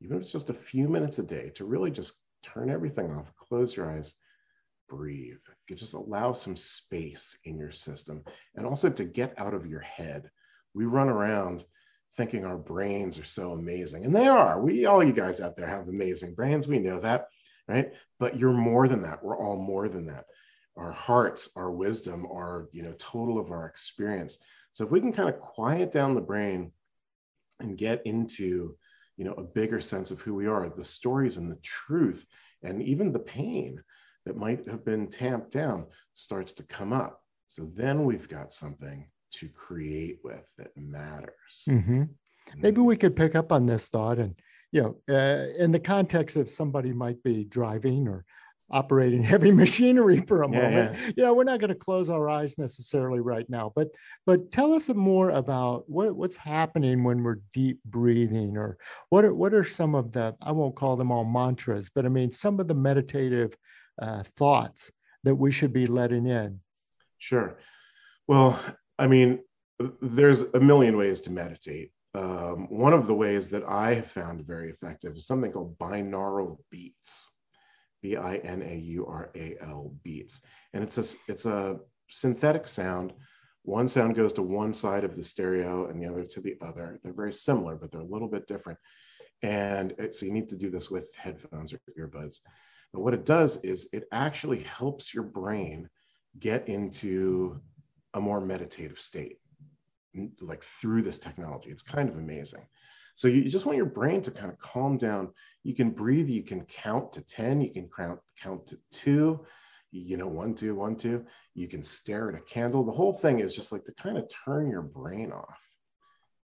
even 0.00 0.16
if 0.16 0.22
it's 0.22 0.32
just 0.32 0.50
a 0.50 0.54
few 0.54 0.88
minutes 0.88 1.18
a 1.18 1.22
day 1.22 1.50
to 1.54 1.64
really 1.64 1.90
just 1.90 2.14
turn 2.42 2.70
everything 2.70 3.10
off, 3.12 3.34
close 3.36 3.76
your 3.76 3.90
eyes, 3.90 4.14
breathe. 4.88 5.38
You 5.68 5.76
just 5.76 5.94
allow 5.94 6.32
some 6.32 6.56
space 6.56 7.36
in 7.44 7.58
your 7.58 7.70
system 7.70 8.24
and 8.56 8.66
also 8.66 8.90
to 8.90 9.04
get 9.04 9.38
out 9.38 9.54
of 9.54 9.66
your 9.66 9.80
head. 9.80 10.30
We 10.74 10.86
run 10.86 11.08
around 11.08 11.64
thinking 12.20 12.44
our 12.44 12.58
brains 12.58 13.18
are 13.18 13.24
so 13.24 13.52
amazing, 13.52 14.04
and 14.04 14.14
they 14.14 14.26
are. 14.26 14.60
We 14.60 14.84
all 14.84 15.02
you 15.02 15.14
guys 15.14 15.40
out 15.40 15.56
there 15.56 15.66
have 15.66 15.88
amazing 15.88 16.34
brains. 16.34 16.68
We 16.68 16.78
know 16.78 17.00
that, 17.00 17.28
right? 17.66 17.94
But 18.18 18.36
you're 18.36 18.52
more 18.52 18.88
than 18.88 19.00
that. 19.02 19.24
We're 19.24 19.38
all 19.38 19.56
more 19.56 19.88
than 19.88 20.04
that 20.06 20.26
our 20.76 20.92
hearts, 20.92 21.48
our 21.56 21.70
wisdom, 21.70 22.26
our 22.26 22.68
you 22.72 22.82
know 22.82 22.92
total 22.98 23.38
of 23.38 23.50
our 23.50 23.64
experience. 23.64 24.36
So 24.74 24.84
if 24.84 24.90
we 24.90 25.00
can 25.00 25.14
kind 25.14 25.30
of 25.30 25.40
quiet 25.40 25.90
down 25.90 26.14
the 26.14 26.20
brain 26.20 26.72
and 27.58 27.78
get 27.78 28.04
into 28.04 28.76
you 29.16 29.24
know 29.24 29.32
a 29.32 29.42
bigger 29.42 29.80
sense 29.80 30.10
of 30.10 30.20
who 30.20 30.34
we 30.34 30.46
are, 30.46 30.68
the 30.68 30.84
stories 30.84 31.38
and 31.38 31.50
the 31.50 31.58
truth, 31.62 32.26
and 32.62 32.82
even 32.82 33.12
the 33.12 33.18
pain 33.18 33.82
that 34.26 34.36
might 34.36 34.66
have 34.66 34.84
been 34.84 35.08
tamped 35.08 35.52
down 35.52 35.86
starts 36.12 36.52
to 36.52 36.64
come 36.64 36.92
up. 36.92 37.22
So 37.48 37.70
then 37.74 38.04
we've 38.04 38.28
got 38.28 38.52
something 38.52 39.08
to 39.32 39.48
create 39.48 40.18
with 40.22 40.50
that 40.58 40.76
matters. 40.76 41.64
Mm-hmm. 41.68 42.04
Maybe 42.56 42.80
we 42.80 42.96
could 42.96 43.14
pick 43.14 43.34
up 43.34 43.52
on 43.52 43.66
this 43.66 43.88
thought 43.88 44.18
and 44.18 44.34
you 44.72 44.82
know, 44.82 45.14
uh, 45.14 45.46
in 45.58 45.72
the 45.72 45.80
context 45.80 46.36
of 46.36 46.48
somebody 46.48 46.92
might 46.92 47.22
be 47.22 47.44
driving 47.44 48.06
or 48.06 48.24
operating 48.70 49.22
heavy 49.22 49.50
machinery 49.50 50.20
for 50.26 50.42
a 50.42 50.50
yeah, 50.50 50.60
moment. 50.60 50.96
Yeah. 50.96 51.10
You 51.16 51.22
know, 51.24 51.34
we're 51.34 51.44
not 51.44 51.60
going 51.60 51.70
to 51.70 51.74
close 51.74 52.08
our 52.08 52.28
eyes 52.28 52.56
necessarily 52.56 53.20
right 53.20 53.48
now, 53.48 53.72
but 53.74 53.88
but 54.26 54.52
tell 54.52 54.72
us 54.72 54.88
more 54.88 55.30
about 55.30 55.88
what, 55.88 56.14
what's 56.16 56.36
happening 56.36 57.02
when 57.02 57.22
we're 57.22 57.40
deep 57.52 57.80
breathing, 57.84 58.56
or 58.56 58.78
what 59.08 59.24
are 59.24 59.34
what 59.34 59.54
are 59.54 59.64
some 59.64 59.94
of 59.94 60.12
the 60.12 60.34
I 60.42 60.52
won't 60.52 60.76
call 60.76 60.96
them 60.96 61.10
all 61.10 61.24
mantras, 61.24 61.90
but 61.94 62.06
I 62.06 62.08
mean 62.08 62.30
some 62.30 62.60
of 62.60 62.68
the 62.68 62.74
meditative 62.74 63.54
uh, 64.00 64.22
thoughts 64.36 64.90
that 65.24 65.34
we 65.34 65.52
should 65.52 65.72
be 65.72 65.86
letting 65.86 66.26
in. 66.26 66.60
Sure. 67.18 67.58
Well, 68.26 68.58
I 69.00 69.06
mean, 69.06 69.40
there's 70.02 70.42
a 70.42 70.60
million 70.60 70.96
ways 70.96 71.22
to 71.22 71.30
meditate. 71.30 71.90
Um, 72.14 72.66
one 72.68 72.92
of 72.92 73.06
the 73.06 73.14
ways 73.14 73.48
that 73.48 73.64
I 73.64 73.94
have 73.94 74.06
found 74.06 74.46
very 74.46 74.70
effective 74.70 75.16
is 75.16 75.26
something 75.26 75.52
called 75.52 75.78
binaural 75.78 76.58
beats. 76.70 77.30
B 78.02 78.16
I 78.16 78.36
N 78.36 78.62
A 78.62 78.76
U 78.76 79.06
R 79.06 79.30
A 79.34 79.56
L 79.62 79.94
beats. 80.02 80.42
And 80.74 80.82
it's 80.84 80.98
a, 80.98 81.16
it's 81.28 81.46
a 81.46 81.78
synthetic 82.10 82.68
sound. 82.68 83.12
One 83.62 83.88
sound 83.88 84.16
goes 84.16 84.32
to 84.34 84.42
one 84.42 84.72
side 84.72 85.04
of 85.04 85.16
the 85.16 85.24
stereo 85.24 85.88
and 85.88 86.02
the 86.02 86.06
other 86.06 86.24
to 86.24 86.40
the 86.40 86.56
other. 86.60 86.98
They're 87.02 87.12
very 87.12 87.32
similar, 87.32 87.76
but 87.76 87.90
they're 87.90 88.00
a 88.00 88.04
little 88.04 88.28
bit 88.28 88.46
different. 88.46 88.78
And 89.42 89.92
it, 89.98 90.14
so 90.14 90.26
you 90.26 90.32
need 90.32 90.48
to 90.50 90.56
do 90.56 90.70
this 90.70 90.90
with 90.90 91.14
headphones 91.14 91.72
or 91.72 91.80
earbuds. 91.98 92.40
But 92.92 93.00
what 93.00 93.14
it 93.14 93.24
does 93.24 93.56
is 93.58 93.88
it 93.92 94.04
actually 94.12 94.62
helps 94.62 95.14
your 95.14 95.24
brain 95.24 95.88
get 96.38 96.68
into 96.68 97.60
a 98.14 98.20
more 98.20 98.40
meditative 98.40 98.98
state, 98.98 99.38
like 100.40 100.62
through 100.62 101.02
this 101.02 101.18
technology. 101.18 101.70
It's 101.70 101.82
kind 101.82 102.08
of 102.08 102.16
amazing. 102.16 102.66
So 103.14 103.28
you 103.28 103.50
just 103.50 103.66
want 103.66 103.76
your 103.76 103.86
brain 103.86 104.22
to 104.22 104.30
kind 104.30 104.50
of 104.50 104.58
calm 104.58 104.96
down. 104.96 105.32
You 105.62 105.74
can 105.74 105.90
breathe, 105.90 106.28
you 106.28 106.42
can 106.42 106.64
count 106.64 107.12
to 107.12 107.22
10, 107.22 107.60
you 107.60 107.70
can 107.70 107.88
count, 107.94 108.20
count 108.40 108.66
to 108.68 108.78
two, 108.90 109.44
you 109.92 110.16
know, 110.16 110.28
one, 110.28 110.54
two, 110.54 110.74
one, 110.74 110.96
two. 110.96 111.24
You 111.54 111.68
can 111.68 111.82
stare 111.82 112.30
at 112.30 112.38
a 112.38 112.40
candle. 112.40 112.84
The 112.84 112.92
whole 112.92 113.12
thing 113.12 113.40
is 113.40 113.54
just 113.54 113.72
like 113.72 113.84
to 113.84 113.92
kind 113.92 114.16
of 114.16 114.30
turn 114.44 114.70
your 114.70 114.82
brain 114.82 115.32
off, 115.32 115.60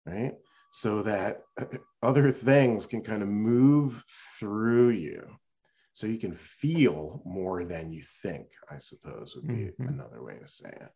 right? 0.05 0.33
So 0.71 1.01
that 1.03 1.41
other 2.03 2.31
things 2.31 2.85
can 2.85 3.01
kind 3.01 3.21
of 3.21 3.27
move 3.27 4.03
through 4.39 4.89
you. 4.89 5.27
So 5.93 6.07
you 6.07 6.17
can 6.17 6.35
feel 6.35 7.21
more 7.25 7.65
than 7.65 7.91
you 7.91 8.03
think, 8.23 8.47
I 8.69 8.79
suppose 8.79 9.35
would 9.35 9.47
be 9.47 9.53
mm-hmm. 9.65 9.87
another 9.87 10.23
way 10.23 10.37
to 10.41 10.47
say 10.47 10.69
it. 10.69 10.89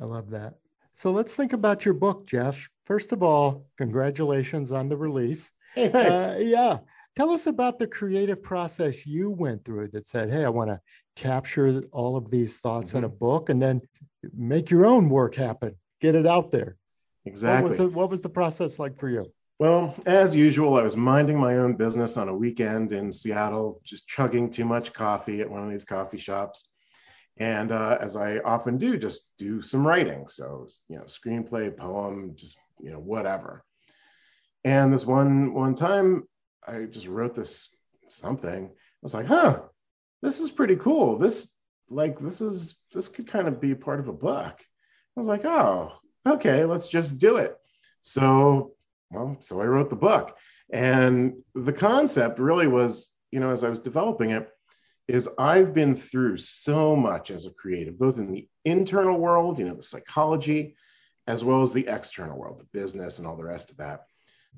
I 0.00 0.04
love 0.04 0.30
that. 0.30 0.54
So 0.94 1.10
let's 1.10 1.34
think 1.34 1.52
about 1.52 1.84
your 1.84 1.94
book, 1.94 2.26
Jeff. 2.26 2.68
First 2.84 3.12
of 3.12 3.22
all, 3.22 3.66
congratulations 3.78 4.72
on 4.72 4.88
the 4.88 4.96
release. 4.96 5.52
Hey, 5.74 5.88
thanks. 5.88 6.12
Uh, 6.12 6.38
yeah. 6.38 6.78
Tell 7.16 7.30
us 7.30 7.46
about 7.46 7.78
the 7.78 7.86
creative 7.86 8.42
process 8.42 9.06
you 9.06 9.30
went 9.30 9.64
through 9.64 9.88
that 9.88 10.06
said, 10.06 10.30
hey, 10.30 10.44
I 10.44 10.48
want 10.48 10.70
to 10.70 10.80
capture 11.14 11.82
all 11.92 12.16
of 12.16 12.30
these 12.30 12.60
thoughts 12.60 12.90
mm-hmm. 12.90 12.98
in 12.98 13.04
a 13.04 13.08
mm-hmm. 13.08 13.18
book 13.18 13.48
and 13.50 13.60
then 13.60 13.80
make 14.34 14.70
your 14.70 14.86
own 14.86 15.08
work 15.08 15.34
happen. 15.34 15.76
get 16.00 16.14
it 16.14 16.26
out 16.26 16.50
there. 16.50 16.76
Exactly. 17.24 17.62
What 17.62 17.68
was, 17.68 17.80
it, 17.80 17.92
what 17.92 18.10
was 18.10 18.20
the 18.20 18.28
process 18.28 18.78
like 18.78 18.98
for 18.98 19.08
you? 19.08 19.32
Well, 19.58 19.94
as 20.06 20.34
usual, 20.34 20.76
I 20.76 20.82
was 20.82 20.96
minding 20.96 21.38
my 21.38 21.58
own 21.58 21.74
business 21.74 22.16
on 22.16 22.28
a 22.28 22.34
weekend 22.34 22.92
in 22.92 23.12
Seattle, 23.12 23.80
just 23.84 24.08
chugging 24.08 24.50
too 24.50 24.64
much 24.64 24.92
coffee 24.92 25.40
at 25.40 25.48
one 25.48 25.62
of 25.62 25.70
these 25.70 25.84
coffee 25.84 26.18
shops. 26.18 26.68
And 27.38 27.72
uh, 27.72 27.98
as 28.00 28.16
I 28.16 28.38
often 28.38 28.76
do, 28.76 28.98
just 28.98 29.28
do 29.38 29.62
some 29.62 29.86
writing. 29.86 30.28
So, 30.28 30.68
you 30.88 30.96
know, 30.96 31.04
screenplay, 31.04 31.74
poem, 31.76 32.32
just, 32.34 32.56
you 32.80 32.90
know, 32.90 32.98
whatever. 32.98 33.64
And 34.64 34.92
this 34.92 35.06
one 35.06 35.54
one 35.54 35.74
time 35.74 36.24
I 36.66 36.84
just 36.84 37.08
wrote 37.08 37.34
this 37.34 37.68
something. 38.08 38.66
I 38.66 38.70
was 39.02 39.14
like, 39.14 39.26
huh, 39.26 39.62
this 40.20 40.40
is 40.40 40.50
pretty 40.50 40.76
cool. 40.76 41.18
This 41.18 41.48
like 41.88 42.18
this 42.18 42.40
is 42.40 42.76
this 42.92 43.08
could 43.08 43.26
kind 43.26 43.48
of 43.48 43.60
be 43.60 43.74
part 43.74 44.00
of 44.00 44.08
a 44.08 44.12
book. 44.12 44.60
I 44.60 45.20
was 45.20 45.26
like, 45.26 45.44
oh, 45.44 45.92
okay, 46.26 46.64
let's 46.64 46.88
just 46.88 47.18
do 47.18 47.36
it. 47.36 47.56
So, 48.02 48.72
well, 49.10 49.36
so 49.40 49.60
I 49.60 49.66
wrote 49.66 49.90
the 49.90 49.96
book. 49.96 50.36
And 50.72 51.34
the 51.54 51.72
concept 51.72 52.38
really 52.38 52.66
was, 52.66 53.10
you 53.30 53.40
know, 53.40 53.50
as 53.50 53.62
I 53.62 53.68
was 53.68 53.80
developing 53.80 54.30
it, 54.30 54.48
is 55.12 55.28
I've 55.38 55.74
been 55.74 55.94
through 55.94 56.38
so 56.38 56.96
much 56.96 57.30
as 57.30 57.44
a 57.44 57.50
creative, 57.50 57.98
both 57.98 58.16
in 58.16 58.32
the 58.32 58.48
internal 58.64 59.18
world, 59.18 59.58
you 59.58 59.66
know, 59.66 59.74
the 59.74 59.82
psychology, 59.82 60.74
as 61.26 61.44
well 61.44 61.62
as 61.62 61.74
the 61.74 61.86
external 61.86 62.38
world, 62.38 62.58
the 62.58 62.78
business 62.78 63.18
and 63.18 63.28
all 63.28 63.36
the 63.36 63.44
rest 63.44 63.70
of 63.70 63.76
that. 63.76 64.06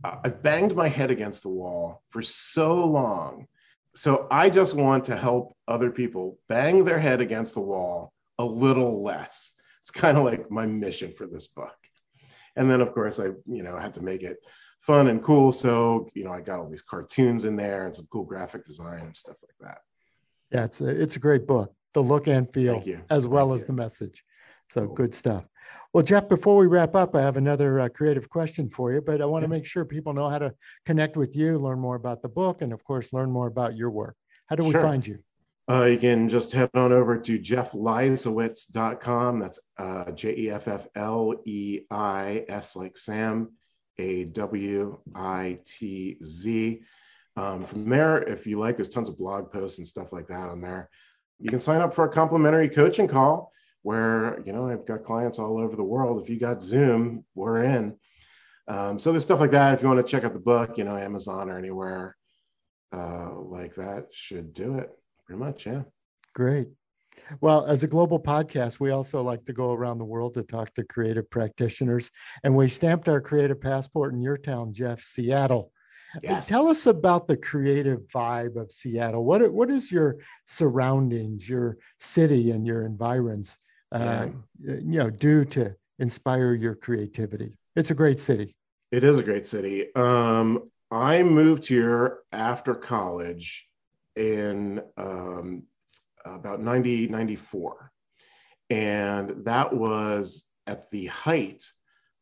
Uh, 0.05 0.19
I've 0.23 0.45
banged 0.45 0.77
my 0.77 0.87
head 0.87 1.11
against 1.11 1.43
the 1.43 1.49
wall 1.49 2.05
for 2.11 2.23
so 2.23 2.85
long. 2.85 3.49
So 3.97 4.29
I 4.31 4.49
just 4.49 4.75
want 4.75 5.05
to 5.07 5.17
help 5.17 5.57
other 5.67 5.91
people 5.91 6.39
bang 6.49 6.85
their 6.85 7.01
head 7.01 7.21
against 7.21 7.55
the 7.55 7.61
wall 7.61 8.13
a 8.39 8.45
little 8.45 9.03
less. 9.03 9.55
It's 9.83 9.91
kind 9.91 10.17
of 10.17 10.23
like 10.23 10.53
my 10.53 10.67
mission 10.67 11.13
for 11.13 11.27
this 11.27 11.49
book. 11.49 11.77
And 12.55 12.71
then, 12.71 12.81
of 12.81 12.95
course, 12.95 13.19
I, 13.19 13.31
you 13.47 13.65
know, 13.65 13.77
had 13.77 13.95
to 13.95 14.03
make 14.03 14.23
it 14.23 14.37
fun 14.83 15.09
and 15.09 15.21
cool. 15.21 15.51
So, 15.51 16.09
you 16.15 16.23
know, 16.23 16.33
I 16.33 16.43
got 16.43 16.61
all 16.61 16.71
these 16.71 16.83
cartoons 16.83 17.45
in 17.45 17.57
there 17.57 17.87
and 17.87 17.95
some 17.95 18.07
cool 18.13 18.25
graphic 18.25 18.65
design 18.65 19.01
and 19.01 19.17
stuff 19.17 19.37
like 19.43 19.57
that. 19.69 19.79
Yeah, 20.55 20.65
it's 20.65 20.81
a, 20.81 20.89
it's 20.89 21.17
a 21.17 21.19
great 21.19 21.47
book, 21.47 21.75
the 21.95 22.01
look 22.01 22.29
and 22.29 22.51
feel, 22.53 22.83
as 23.11 23.27
well 23.27 23.49
Thank 23.49 23.57
as 23.57 23.61
you. 23.63 23.67
the 23.67 23.73
message. 23.73 24.25
So 24.71 24.87
cool. 24.87 24.95
good 24.95 25.15
stuff. 25.15 25.45
Well, 25.93 26.05
Jeff, 26.05 26.29
before 26.29 26.57
we 26.57 26.67
wrap 26.67 26.95
up, 26.95 27.17
I 27.17 27.23
have 27.23 27.37
another 27.37 27.81
uh, 27.81 27.89
creative 27.89 28.29
question 28.29 28.69
for 28.69 28.93
you, 28.93 29.01
but 29.01 29.21
I 29.21 29.27
want 29.27 29.43
to 29.43 29.49
make 29.49 29.67
sure 29.67 29.85
people 29.85 30.13
know 30.13 30.29
how 30.29 30.39
to 30.39 30.55
connect 30.87 31.17
with 31.17 31.35
you, 31.35 31.59
learn 31.59 31.81
more 31.81 31.97
about 31.97 32.23
the 32.23 32.29
book, 32.29 32.63
and 32.63 32.73
of 32.73 32.85
course, 32.85 33.13
learn 33.13 33.31
more 33.31 33.49
about 33.49 33.77
your 33.77 33.91
work. 33.91 34.17
How 34.47 34.57
do 34.57 34.65
we 34.65 34.73
find 34.73 35.07
you? 35.07 35.19
Uh, 35.69 35.85
you 35.85 35.99
can 35.99 36.29
just 36.29 36.53
head 36.53 36.71
on 36.75 36.93
over 36.93 37.19
to 37.19 37.39
jeffleisawitz.com. 37.39 39.41
That's 39.41 39.59
uh, 39.79 40.11
J 40.13 40.37
E 40.37 40.51
F 40.51 40.69
F 40.69 40.87
L 40.95 41.35
E 41.47 41.81
I 41.91 42.45
S 42.49 42.77
like 42.77 42.99
Sam, 42.99 43.53
A 43.99 44.25
W 44.25 44.99
I 45.15 45.59
T 45.65 46.19
Z. 46.23 46.83
Um, 47.37 47.65
from 47.65 47.89
there, 47.89 48.23
if 48.23 48.47
you 48.47 48.61
like, 48.61 48.77
there's 48.77 48.89
tons 48.89 49.09
of 49.09 49.19
blog 49.19 49.51
posts 49.51 49.79
and 49.79 49.87
stuff 49.87 50.13
like 50.13 50.29
that 50.29 50.49
on 50.49 50.61
there. 50.61 50.89
You 51.41 51.51
can 51.51 51.59
sign 51.59 51.81
up 51.81 51.95
for 51.95 52.05
a 52.05 52.09
complimentary 52.09 52.69
coaching 52.69 53.09
call 53.09 53.51
where 53.83 54.41
you 54.47 54.53
know 54.53 54.69
I've 54.69 54.87
got 54.87 55.03
clients 55.03 55.39
all 55.39 55.59
over 55.59 55.77
the 55.77 55.83
world. 55.83 56.23
If 56.23 56.31
you 56.31 56.39
got 56.39 56.63
Zoom, 56.63 57.25
we're 57.35 57.65
in. 57.65 57.97
Um, 58.69 58.99
so 58.99 59.11
there's 59.11 59.25
stuff 59.25 59.41
like 59.41 59.51
that. 59.51 59.75
If 59.75 59.83
you 59.83 59.89
want 59.89 60.05
to 60.05 60.11
check 60.11 60.25
out 60.25 60.33
the 60.33 60.39
book, 60.39 60.79
you 60.79 60.85
know, 60.85 60.97
Amazon 60.97 61.51
or 61.51 61.59
anywhere 61.59 62.17
uh, 62.95 63.31
like 63.37 63.75
that 63.75 64.07
should 64.13 64.53
do 64.53 64.79
it. 64.79 64.91
Pretty 65.27 65.39
much, 65.39 65.67
yeah. 65.67 65.83
Great. 66.35 66.69
Well, 67.41 67.65
as 67.67 67.83
a 67.83 67.89
global 67.89 68.19
podcast, 68.19 68.81
we 68.81 68.91
also 68.91 69.23
like 69.23 69.45
to 69.47 69.53
go 69.53 69.73
around 69.73 69.99
the 69.99 70.05
world 70.05 70.35
to 70.35 70.43
talk 70.43 70.75
to 70.75 70.85
creative 70.85 71.29
practitioners, 71.31 72.11
and 72.43 72.57
we 72.57 72.69
stamped 72.69 73.09
our 73.09 73.21
creative 73.21 73.61
passport 73.61 74.15
in 74.15 74.21
your 74.21 74.37
town, 74.37 74.73
Jeff, 74.73 75.01
Seattle. 75.03 75.71
Yes. 76.23 76.47
Tell 76.47 76.69
us 76.69 76.87
about 76.87 77.27
the 77.27 77.37
creative 77.37 78.01
vibe 78.03 78.57
of 78.57 78.71
Seattle. 78.71 79.25
What 79.25 79.53
what 79.53 79.71
is 79.71 79.91
your 79.91 80.19
surroundings, 80.45 81.49
your 81.49 81.79
city, 81.99 82.53
and 82.53 82.67
your 82.67 82.87
environs? 82.87 83.59
uh, 83.95 84.27
you 84.61 84.99
know, 84.99 85.11
do 85.11 85.45
to 85.45 85.75
inspire 85.99 86.55
your 86.55 86.75
creativity? 86.75 87.57
It's 87.77 87.91
a 87.91 87.95
great 87.95 88.21
city. 88.21 88.57
It 88.91 89.05
is 89.05 89.19
a 89.19 89.23
great 89.23 89.47
city. 89.47 89.95
Um, 89.95 90.71
I 90.91 91.23
moved 91.23 91.67
here 91.67 92.19
after 92.33 92.75
college 92.75 93.69
in 94.17 94.83
um, 94.97 95.65
about 96.25 96.61
90, 96.61 97.09
94. 97.09 97.93
And 98.71 99.45
that 99.45 99.73
was 99.73 100.47
at 100.67 100.91
the 100.91 101.07
height 101.07 101.65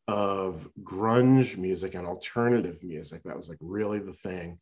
of 0.07 0.69
grunge 0.83 1.57
music 1.57 1.95
and 1.95 2.05
alternative 2.05 2.83
music. 2.83 3.23
That 3.23 3.37
was 3.37 3.49
like 3.49 3.59
really 3.61 3.99
the 3.99 4.13
thing. 4.13 4.59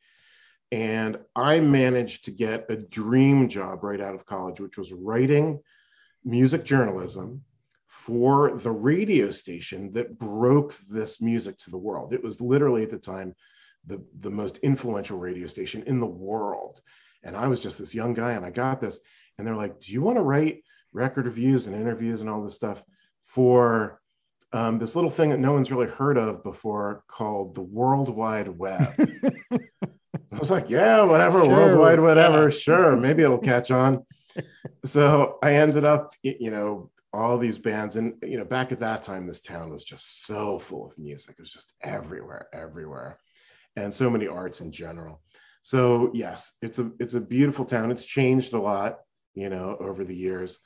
And 0.72 1.18
I 1.36 1.60
managed 1.60 2.26
to 2.26 2.32
get 2.32 2.70
a 2.70 2.78
dream 2.78 3.50
job 3.50 3.84
right 3.84 4.00
out 4.00 4.16
of 4.16 4.26
college, 4.26 4.60
which 4.60 4.78
was 4.78 4.94
writing 4.94 5.60
music 6.24 6.64
journalism 6.64 7.44
for 7.88 8.58
the 8.58 8.72
radio 8.72 9.30
station 9.32 9.92
that 9.92 10.18
broke 10.18 10.76
this 10.90 11.22
music 11.22 11.58
to 11.60 11.72
the 11.72 11.78
world. 11.78 12.14
It 12.14 12.24
was 12.24 12.40
literally 12.42 12.84
at 12.84 12.90
the 12.90 12.98
time 12.98 13.36
the, 13.86 14.04
the 14.20 14.32
most 14.32 14.58
influential 14.58 15.18
radio 15.18 15.48
station 15.48 15.84
in 15.88 16.00
the 16.00 16.06
world. 16.06 16.82
And 17.24 17.36
I 17.36 17.48
was 17.48 17.62
just 17.62 17.78
this 17.78 17.94
young 17.94 18.14
guy 18.14 18.32
and 18.32 18.46
I 18.46 18.50
got 18.50 18.80
this. 18.80 19.00
And 19.38 19.46
they're 19.46 19.56
like, 19.56 19.80
Do 19.80 19.92
you 19.92 20.02
want 20.02 20.18
to 20.18 20.24
write 20.24 20.64
record 20.94 21.26
reviews 21.26 21.68
and 21.68 21.76
interviews 21.76 22.22
and 22.22 22.30
all 22.30 22.44
this 22.44 22.56
stuff 22.56 22.84
for 23.24 24.01
um, 24.54 24.80
this 24.80 24.96
little 24.96 25.10
thing 25.10 25.30
that 25.30 25.40
no 25.40 25.54
one's 25.54 25.72
really 25.72 25.88
heard 25.88 26.18
of 26.18 26.44
before 26.44 27.04
called 27.08 27.56
the 27.56 27.62
World 27.62 28.10
Wide 28.10 28.48
Web? 28.48 28.96
I 30.32 30.38
was 30.38 30.52
like, 30.52 30.70
Yeah, 30.70 31.04
whatever, 31.04 31.44
sure. 31.44 31.50
World 31.52 31.80
Wide, 31.80 32.00
whatever, 32.00 32.44
yeah. 32.44 32.50
sure, 32.50 32.96
maybe 32.96 33.24
it'll 33.24 33.38
catch 33.38 33.72
on 33.72 34.04
so 34.86 35.38
I 35.42 35.56
ended 35.56 35.86
up, 35.86 36.14
you 36.24 36.52
know, 36.52 36.92
all 37.14 37.38
these 37.38 37.60
bands, 37.60 37.98
and 37.98 38.16
you 38.24 38.38
know, 38.38 38.46
back 38.46 38.72
at 38.72 38.80
that 38.80 39.02
time, 39.02 39.28
this 39.28 39.42
town 39.42 39.70
was 39.70 39.84
just 39.84 40.26
so 40.26 40.60
full 40.60 40.86
of 40.86 40.98
music. 40.98 41.36
It 41.38 41.42
was 41.42 41.52
just 41.52 41.74
everywhere, 41.82 42.48
everywhere, 42.54 43.20
and 43.76 43.94
so 43.94 44.10
many 44.10 44.28
arts 44.28 44.62
in 44.62 44.72
general. 44.72 45.22
So 45.62 46.12
yes, 46.14 46.54
it's 46.62 46.80
a 46.80 46.92
it's 47.00 47.14
a 47.14 47.22
beautiful 47.22 47.66
town. 47.66 47.92
It's 47.92 48.06
changed 48.06 48.54
a 48.54 48.62
lot, 48.62 49.00
you 49.36 49.50
know, 49.50 49.76
over 49.80 50.06
the 50.06 50.16
years, 50.16 50.60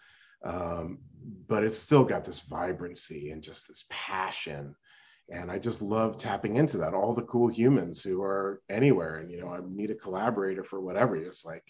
um, 0.46 1.00
but 1.48 1.64
it's 1.64 1.78
still 1.78 2.04
got 2.04 2.24
this 2.24 2.42
vibrancy 2.42 3.32
and 3.32 3.42
just 3.42 3.68
this 3.68 3.86
passion. 3.90 4.76
And 5.30 5.52
I 5.52 5.58
just 5.58 5.82
love 5.82 6.18
tapping 6.18 6.56
into 6.58 6.78
that. 6.78 6.94
All 6.94 7.14
the 7.14 7.24
cool 7.24 7.48
humans 7.48 8.04
who 8.04 8.22
are 8.22 8.62
anywhere, 8.70 9.18
and 9.18 9.32
you 9.32 9.42
know, 9.42 9.50
I 9.50 9.60
need 9.68 9.90
a 9.90 9.96
collaborator 9.96 10.64
for 10.64 10.80
whatever. 10.80 11.18
Just 11.18 11.46
like 11.46 11.64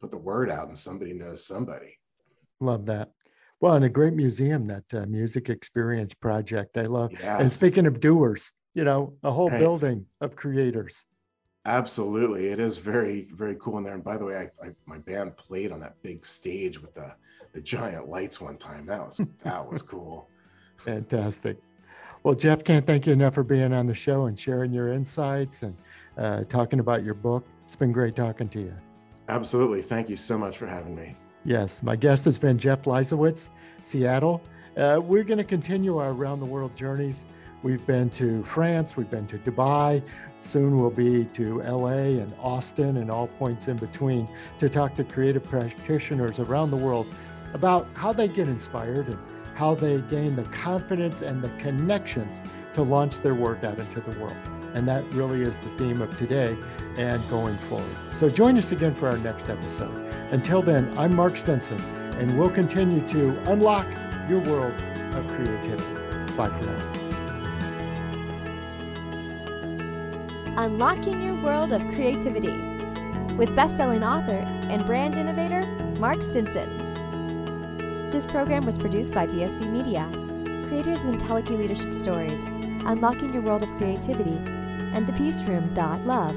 put 0.00 0.10
the 0.10 0.18
word 0.18 0.50
out 0.50 0.68
and 0.68 0.76
somebody 0.76 1.12
knows 1.12 1.46
somebody. 1.46 1.98
Love 2.60 2.84
that. 2.86 3.12
Well, 3.60 3.74
and 3.74 3.84
a 3.84 3.88
great 3.88 4.12
museum, 4.12 4.66
that 4.66 4.84
uh, 4.92 5.06
Music 5.06 5.48
Experience 5.48 6.14
Project. 6.14 6.76
I 6.76 6.82
love. 6.82 7.12
Yes. 7.12 7.40
And 7.40 7.52
speaking 7.52 7.86
of 7.86 8.00
doers, 8.00 8.52
you 8.74 8.84
know, 8.84 9.14
a 9.22 9.30
whole 9.30 9.50
right. 9.50 9.60
building 9.60 10.04
of 10.20 10.36
creators. 10.36 11.04
Absolutely, 11.64 12.48
it 12.48 12.60
is 12.60 12.76
very, 12.76 13.28
very 13.32 13.56
cool 13.60 13.78
in 13.78 13.84
there. 13.84 13.94
And 13.94 14.04
by 14.04 14.16
the 14.18 14.24
way, 14.24 14.36
I, 14.36 14.66
I, 14.66 14.70
my 14.84 14.98
band 14.98 15.36
played 15.36 15.72
on 15.72 15.80
that 15.80 16.00
big 16.02 16.24
stage 16.24 16.80
with 16.80 16.94
the 16.94 17.14
the 17.56 17.62
giant 17.62 18.06
lights 18.10 18.38
one 18.38 18.58
time. 18.58 18.84
That 18.84 19.00
was 19.06 19.22
that 19.42 19.66
was 19.72 19.80
cool. 19.80 20.28
Fantastic. 20.76 21.56
Well, 22.22 22.34
Jeff, 22.34 22.62
can't 22.64 22.86
thank 22.86 23.06
you 23.06 23.14
enough 23.14 23.34
for 23.34 23.42
being 23.42 23.72
on 23.72 23.86
the 23.86 23.94
show 23.94 24.26
and 24.26 24.38
sharing 24.38 24.72
your 24.72 24.92
insights 24.92 25.62
and 25.62 25.74
uh, 26.18 26.44
talking 26.44 26.80
about 26.80 27.02
your 27.02 27.14
book. 27.14 27.46
It's 27.64 27.74
been 27.74 27.92
great 27.92 28.14
talking 28.14 28.50
to 28.50 28.60
you. 28.60 28.74
Absolutely. 29.28 29.80
Thank 29.80 30.10
you 30.10 30.16
so 30.16 30.36
much 30.36 30.58
for 30.58 30.66
having 30.66 30.94
me. 30.94 31.16
Yes, 31.46 31.82
my 31.82 31.96
guest 31.96 32.26
has 32.26 32.38
been 32.38 32.58
Jeff 32.58 32.82
Leisawitz, 32.82 33.48
Seattle. 33.84 34.42
Uh, 34.76 35.00
we're 35.02 35.24
going 35.24 35.38
to 35.38 35.44
continue 35.44 35.96
our 35.96 36.10
around 36.10 36.40
the 36.40 36.46
world 36.46 36.76
journeys. 36.76 37.24
We've 37.62 37.84
been 37.86 38.10
to 38.10 38.44
France, 38.44 38.96
we've 38.96 39.10
been 39.10 39.26
to 39.28 39.38
Dubai, 39.38 40.02
soon 40.38 40.76
we'll 40.76 40.90
be 40.90 41.24
to 41.24 41.62
LA 41.62 42.20
and 42.20 42.32
Austin 42.38 42.98
and 42.98 43.10
all 43.10 43.26
points 43.26 43.66
in 43.66 43.76
between 43.76 44.28
to 44.58 44.68
talk 44.68 44.94
to 44.96 45.04
creative 45.04 45.42
practitioners 45.42 46.38
around 46.38 46.70
the 46.70 46.76
world 46.76 47.06
about 47.54 47.86
how 47.94 48.12
they 48.12 48.28
get 48.28 48.48
inspired 48.48 49.06
and 49.08 49.18
how 49.54 49.74
they 49.74 50.00
gain 50.02 50.36
the 50.36 50.42
confidence 50.44 51.22
and 51.22 51.42
the 51.42 51.48
connections 51.58 52.40
to 52.74 52.82
launch 52.82 53.20
their 53.20 53.34
work 53.34 53.64
out 53.64 53.78
into 53.78 54.00
the 54.00 54.18
world. 54.20 54.36
And 54.74 54.86
that 54.88 55.02
really 55.14 55.40
is 55.40 55.58
the 55.60 55.70
theme 55.78 56.02
of 56.02 56.16
today 56.18 56.56
and 56.98 57.26
going 57.30 57.56
forward. 57.56 57.96
So 58.10 58.28
join 58.28 58.58
us 58.58 58.72
again 58.72 58.94
for 58.94 59.08
our 59.08 59.16
next 59.18 59.48
episode. 59.48 59.94
Until 60.30 60.60
then, 60.60 60.92
I'm 60.98 61.16
Mark 61.16 61.36
Stinson, 61.36 61.80
and 62.18 62.38
we'll 62.38 62.50
continue 62.50 63.06
to 63.08 63.50
unlock 63.50 63.86
your 64.28 64.40
world 64.40 64.74
of 65.14 65.26
creativity. 65.28 65.84
Bye 66.36 66.50
for 66.50 66.64
now. 66.64 66.92
Unlocking 70.58 71.22
Your 71.22 71.42
World 71.42 71.72
of 71.72 71.82
Creativity 71.88 72.56
with 73.36 73.54
best-selling 73.54 74.02
author 74.02 74.38
and 74.70 74.84
brand 74.86 75.16
innovator 75.16 75.66
Mark 75.98 76.22
Stinson. 76.22 76.85
This 78.12 78.26
program 78.26 78.64
was 78.64 78.78
produced 78.78 79.14
by 79.14 79.26
BSB 79.26 79.70
Media 79.70 80.10
creators 80.68 81.04
of 81.04 81.12
IntelliKey 81.12 81.56
Leadership 81.56 81.94
Stories, 82.00 82.42
Unlocking 82.42 83.32
Your 83.32 83.42
World 83.42 83.62
of 83.62 83.72
Creativity, 83.74 84.36
and 84.36 85.06
thepeaceroom.love. 85.06 86.36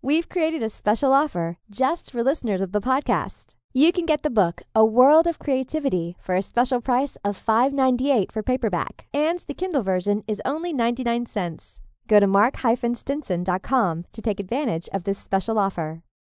We've 0.00 0.28
created 0.28 0.62
a 0.62 0.70
special 0.70 1.12
offer 1.12 1.58
just 1.68 2.12
for 2.12 2.22
listeners 2.22 2.60
of 2.60 2.72
the 2.72 2.80
podcast. 2.80 3.54
You 3.74 3.92
can 3.92 4.06
get 4.06 4.22
the 4.22 4.30
book 4.30 4.62
A 4.74 4.84
World 4.84 5.26
of 5.26 5.38
Creativity 5.38 6.16
for 6.20 6.34
a 6.34 6.42
special 6.42 6.80
price 6.80 7.16
of 7.24 7.44
$5.98 7.44 8.32
for 8.32 8.42
paperback, 8.42 9.06
and 9.12 9.38
the 9.40 9.54
Kindle 9.54 9.82
version 9.82 10.24
is 10.26 10.40
only 10.44 10.72
99 10.72 11.26
cents. 11.26 11.82
Go 12.08 12.18
to 12.18 12.26
mark-stinson.com 12.26 14.04
to 14.12 14.22
take 14.22 14.40
advantage 14.40 14.88
of 14.92 15.04
this 15.04 15.18
special 15.18 15.58
offer. 15.58 16.02